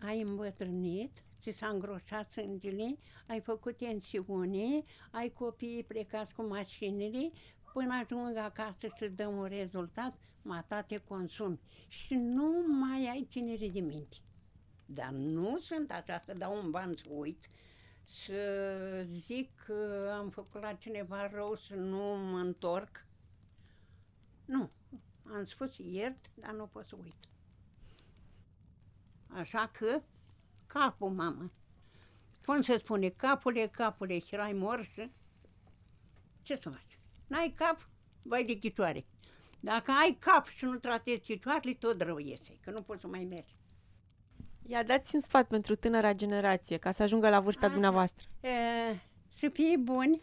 Ai 0.00 0.20
îmbătrânit, 0.20 1.22
ți 1.40 1.50
s-a 1.50 1.68
îngroșat 1.68 2.30
sângele, 2.30 2.98
ai 3.26 3.40
făcut 3.40 3.76
tensiune, 3.76 4.84
ai 5.10 5.32
copiii 5.32 5.84
plecați 5.84 6.34
cu 6.34 6.42
mașinile, 6.42 7.30
până 7.72 7.94
ajung 7.94 8.36
acasă 8.36 8.86
și 8.96 9.08
dăm 9.08 9.36
un 9.36 9.44
rezultat, 9.46 10.18
mata 10.42 10.82
te 10.82 10.98
consumi 10.98 11.60
și 11.88 12.14
nu 12.14 12.64
mai 12.80 13.08
ai 13.08 13.26
ținere 13.30 13.68
de 13.68 13.80
minte. 13.80 14.16
Dar 14.86 15.10
nu 15.10 15.58
sunt 15.58 15.90
așa 15.90 16.22
să 16.26 16.32
dau 16.32 16.64
un 16.64 16.70
ban 16.70 16.94
să 16.96 17.08
uit, 17.10 17.48
să 18.04 19.06
zic 19.06 19.50
că 19.66 20.10
am 20.18 20.30
făcut 20.30 20.60
la 20.60 20.72
cineva 20.72 21.28
rău 21.28 21.56
să 21.56 21.74
nu 21.74 22.16
mă 22.16 22.38
întorc. 22.38 23.06
Nu, 24.44 24.70
am 25.32 25.44
spus 25.44 25.76
iert, 25.76 26.30
dar 26.34 26.52
nu 26.54 26.66
pot 26.66 26.86
să 26.86 26.96
uit. 27.02 27.14
Așa 29.28 29.70
că 29.78 30.02
capul, 30.68 31.10
mamă. 31.10 31.52
Cum 32.44 32.62
se 32.62 32.78
spune, 32.78 33.08
capule, 33.08 33.66
capule, 33.66 34.18
și 34.18 34.34
erai 34.34 34.52
morșă, 34.52 35.10
ce 36.42 36.56
să 36.56 36.70
faci? 36.70 36.98
N-ai 37.26 37.54
cap, 37.56 37.88
vai 38.22 38.44
de 38.44 38.52
chitoare. 38.52 39.06
Dacă 39.60 39.90
ai 39.90 40.16
cap 40.20 40.46
și 40.46 40.64
nu 40.64 40.76
tratezi 40.76 41.20
chitoarele, 41.20 41.74
tot 41.74 42.00
rău 42.00 42.18
iese, 42.18 42.58
că 42.60 42.70
nu 42.70 42.82
poți 42.82 43.00
să 43.00 43.06
mai 43.06 43.24
mergi. 43.24 43.56
Ia 44.66 44.82
dați 44.82 45.14
un 45.14 45.20
sfat 45.20 45.48
pentru 45.48 45.74
tânăra 45.74 46.12
generație, 46.12 46.76
ca 46.76 46.90
să 46.90 47.02
ajungă 47.02 47.28
la 47.28 47.40
vârsta 47.40 47.64
Așa. 47.64 47.72
dumneavoastră. 47.72 48.28
E, 48.40 48.48
să 49.34 49.48
fie 49.48 49.76
buni, 49.76 50.22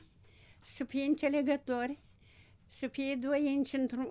să 0.62 0.84
fie 0.84 1.04
înțelegători, 1.04 2.00
să 2.68 2.88
fie 2.88 3.16
doi 3.16 3.62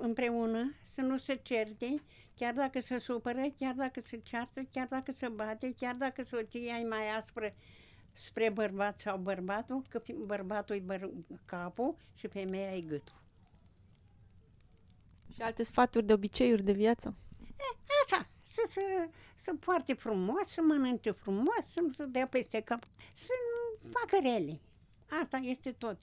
împreună, 0.01 0.75
să 0.95 1.01
nu 1.01 1.19
se 1.19 1.41
certe, 1.43 2.03
chiar 2.35 2.55
dacă 2.55 2.81
se 2.81 2.99
supără, 2.99 3.43
chiar 3.59 3.75
dacă 3.75 4.01
se 4.01 4.21
ceartă, 4.23 4.61
chiar 4.73 4.87
dacă 4.87 5.13
se 5.13 5.29
bate, 5.29 5.75
chiar 5.77 5.95
dacă 5.95 6.23
soția 6.23 6.79
e 6.79 6.87
mai 6.87 7.17
aspră 7.17 7.55
spre 8.13 8.51
bărbat 8.51 9.01
sau 9.01 9.19
bărbatul, 9.19 9.83
că 9.89 10.03
bărbatul 10.15 10.77
e 10.77 10.95
băr- 10.95 11.39
capul 11.45 11.97
și 12.15 12.27
femeia 12.27 12.77
e 12.77 12.81
gâtul. 12.81 13.23
Și 15.35 15.43
alte 15.43 15.63
sfaturi 15.63 16.07
de 16.07 16.13
obiceiuri 16.13 16.63
de 16.63 16.73
viață? 16.73 17.15
E, 17.57 17.63
așa, 18.07 18.29
să, 18.43 18.63
să, 18.69 19.09
să 19.43 19.55
poarte 19.55 19.95
frumos, 19.95 20.49
să 20.49 20.61
mănânce 20.63 21.11
frumos, 21.11 21.67
să 21.73 21.81
nu 21.81 21.93
se 21.93 22.05
dea 22.05 22.27
peste 22.27 22.61
cap, 22.61 22.87
să 23.15 23.33
nu 23.83 23.89
facă 23.91 24.19
rele. 24.23 24.61
Asta 25.23 25.37
este 25.37 25.73
tot 25.73 25.99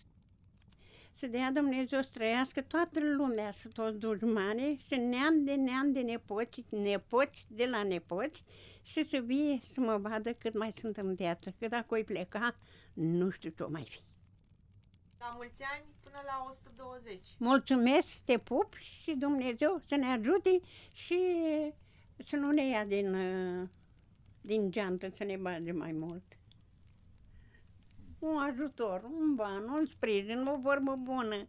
să 1.22 1.28
dea 1.28 1.52
Dumnezeu 1.52 2.02
să 2.02 2.10
trăiască 2.14 2.62
toată 2.62 3.00
lumea 3.00 3.52
și 3.52 3.68
toți 3.68 3.98
dușmanii 3.98 4.84
și 4.88 4.96
neam 4.96 5.44
de 5.44 5.54
neam 5.54 5.92
de 5.92 6.00
nepoți, 6.00 6.66
nepoți 6.70 7.46
de 7.50 7.66
la 7.66 7.84
nepoți 7.84 8.44
și 8.82 9.10
să 9.10 9.18
vie 9.18 9.60
să 9.74 9.80
mă 9.80 9.98
vadă 9.98 10.34
cât 10.34 10.58
mai 10.58 10.74
sunt 10.80 10.98
în 10.98 11.16
viață, 11.16 11.54
că 11.60 11.68
dacă 11.68 11.98
o 11.98 12.04
pleca, 12.04 12.56
nu 12.94 13.30
știu 13.30 13.50
ce 13.50 13.64
o 13.64 13.70
mai 13.70 13.88
fi. 13.90 14.00
La 15.20 15.34
mulți 15.36 15.64
ani 15.74 15.86
până 16.04 16.22
la 16.26 16.46
120. 16.50 17.20
Mulțumesc, 17.38 18.18
te 18.26 18.38
pup 18.38 18.74
și 18.74 19.16
Dumnezeu 19.18 19.82
să 19.88 19.96
ne 19.96 20.06
ajute 20.06 20.60
și 20.94 21.20
să 22.18 22.36
nu 22.36 22.52
ne 22.52 22.68
ia 22.68 22.86
din, 22.86 23.16
din 24.42 24.72
geantă, 24.72 25.10
să 25.10 25.24
ne 25.24 25.38
bage 25.38 25.72
mai 25.72 25.92
mult 25.92 26.24
un 28.22 28.38
ajutor, 28.38 29.02
un 29.04 29.36
ban, 29.36 29.64
un 29.64 29.86
sprijin, 29.86 30.48
o 30.48 30.58
vorbă 30.62 30.96
bună. 31.04 31.48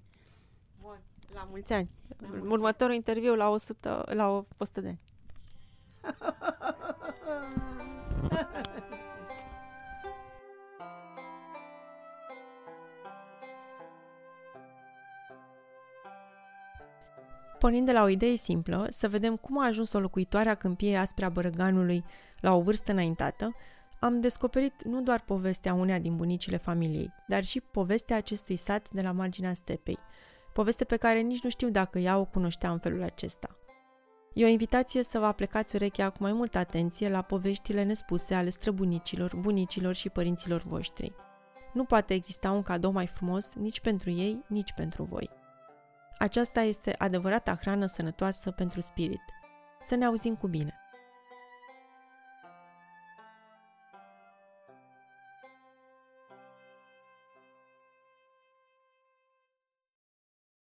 Bun. 0.80 0.98
La 1.34 1.46
mulți 1.50 1.72
ani. 1.72 1.90
La 2.20 2.28
mulți. 2.28 2.46
Următorul 2.46 2.94
interviu 2.94 3.34
la 3.34 3.48
100, 3.48 4.04
la 4.06 4.44
100 4.56 4.80
de 4.80 4.88
ani. 4.88 5.00
Pornind 17.58 17.86
de 17.86 17.92
la 17.92 18.02
o 18.02 18.08
idee 18.08 18.36
simplă, 18.36 18.86
să 18.90 19.08
vedem 19.08 19.36
cum 19.36 19.58
a 19.58 19.66
ajuns 19.66 19.92
o 19.92 20.00
locuitoare 20.00 20.48
a 20.48 20.54
câmpiei 20.54 20.98
aspre 20.98 21.24
a 21.24 21.28
Bărăganului 21.28 22.04
la 22.40 22.54
o 22.54 22.60
vârstă 22.62 22.92
înaintată, 22.92 23.54
am 24.04 24.20
descoperit 24.20 24.84
nu 24.84 25.02
doar 25.02 25.20
povestea 25.20 25.74
uneia 25.74 25.98
din 25.98 26.16
bunicile 26.16 26.56
familiei, 26.56 27.12
dar 27.28 27.44
și 27.44 27.60
povestea 27.60 28.16
acestui 28.16 28.56
sat 28.56 28.90
de 28.90 29.02
la 29.02 29.12
marginea 29.12 29.54
stepei, 29.54 29.98
poveste 30.52 30.84
pe 30.84 30.96
care 30.96 31.20
nici 31.20 31.42
nu 31.42 31.50
știu 31.50 31.68
dacă 31.68 31.98
ea 31.98 32.18
o 32.18 32.24
cunoștea 32.24 32.70
în 32.70 32.78
felul 32.78 33.02
acesta. 33.02 33.56
E 34.34 34.44
o 34.44 34.48
invitație 34.48 35.02
să 35.02 35.18
vă 35.18 35.24
aplecați 35.24 35.74
urechea 35.74 36.10
cu 36.10 36.16
mai 36.20 36.32
multă 36.32 36.58
atenție 36.58 37.08
la 37.08 37.22
poveștile 37.22 37.82
nespuse 37.82 38.34
ale 38.34 38.50
străbunicilor, 38.50 39.36
bunicilor 39.36 39.94
și 39.94 40.08
părinților 40.08 40.62
voștri. 40.62 41.12
Nu 41.72 41.84
poate 41.84 42.14
exista 42.14 42.50
un 42.50 42.62
cadou 42.62 42.92
mai 42.92 43.06
frumos 43.06 43.54
nici 43.54 43.80
pentru 43.80 44.10
ei, 44.10 44.44
nici 44.48 44.72
pentru 44.72 45.02
voi. 45.02 45.30
Aceasta 46.18 46.60
este 46.60 46.94
adevărata 46.98 47.58
hrană 47.60 47.86
sănătoasă 47.86 48.50
pentru 48.50 48.80
spirit. 48.80 49.22
Să 49.82 49.94
ne 49.94 50.04
auzim 50.04 50.34
cu 50.34 50.46
bine! 50.46 50.81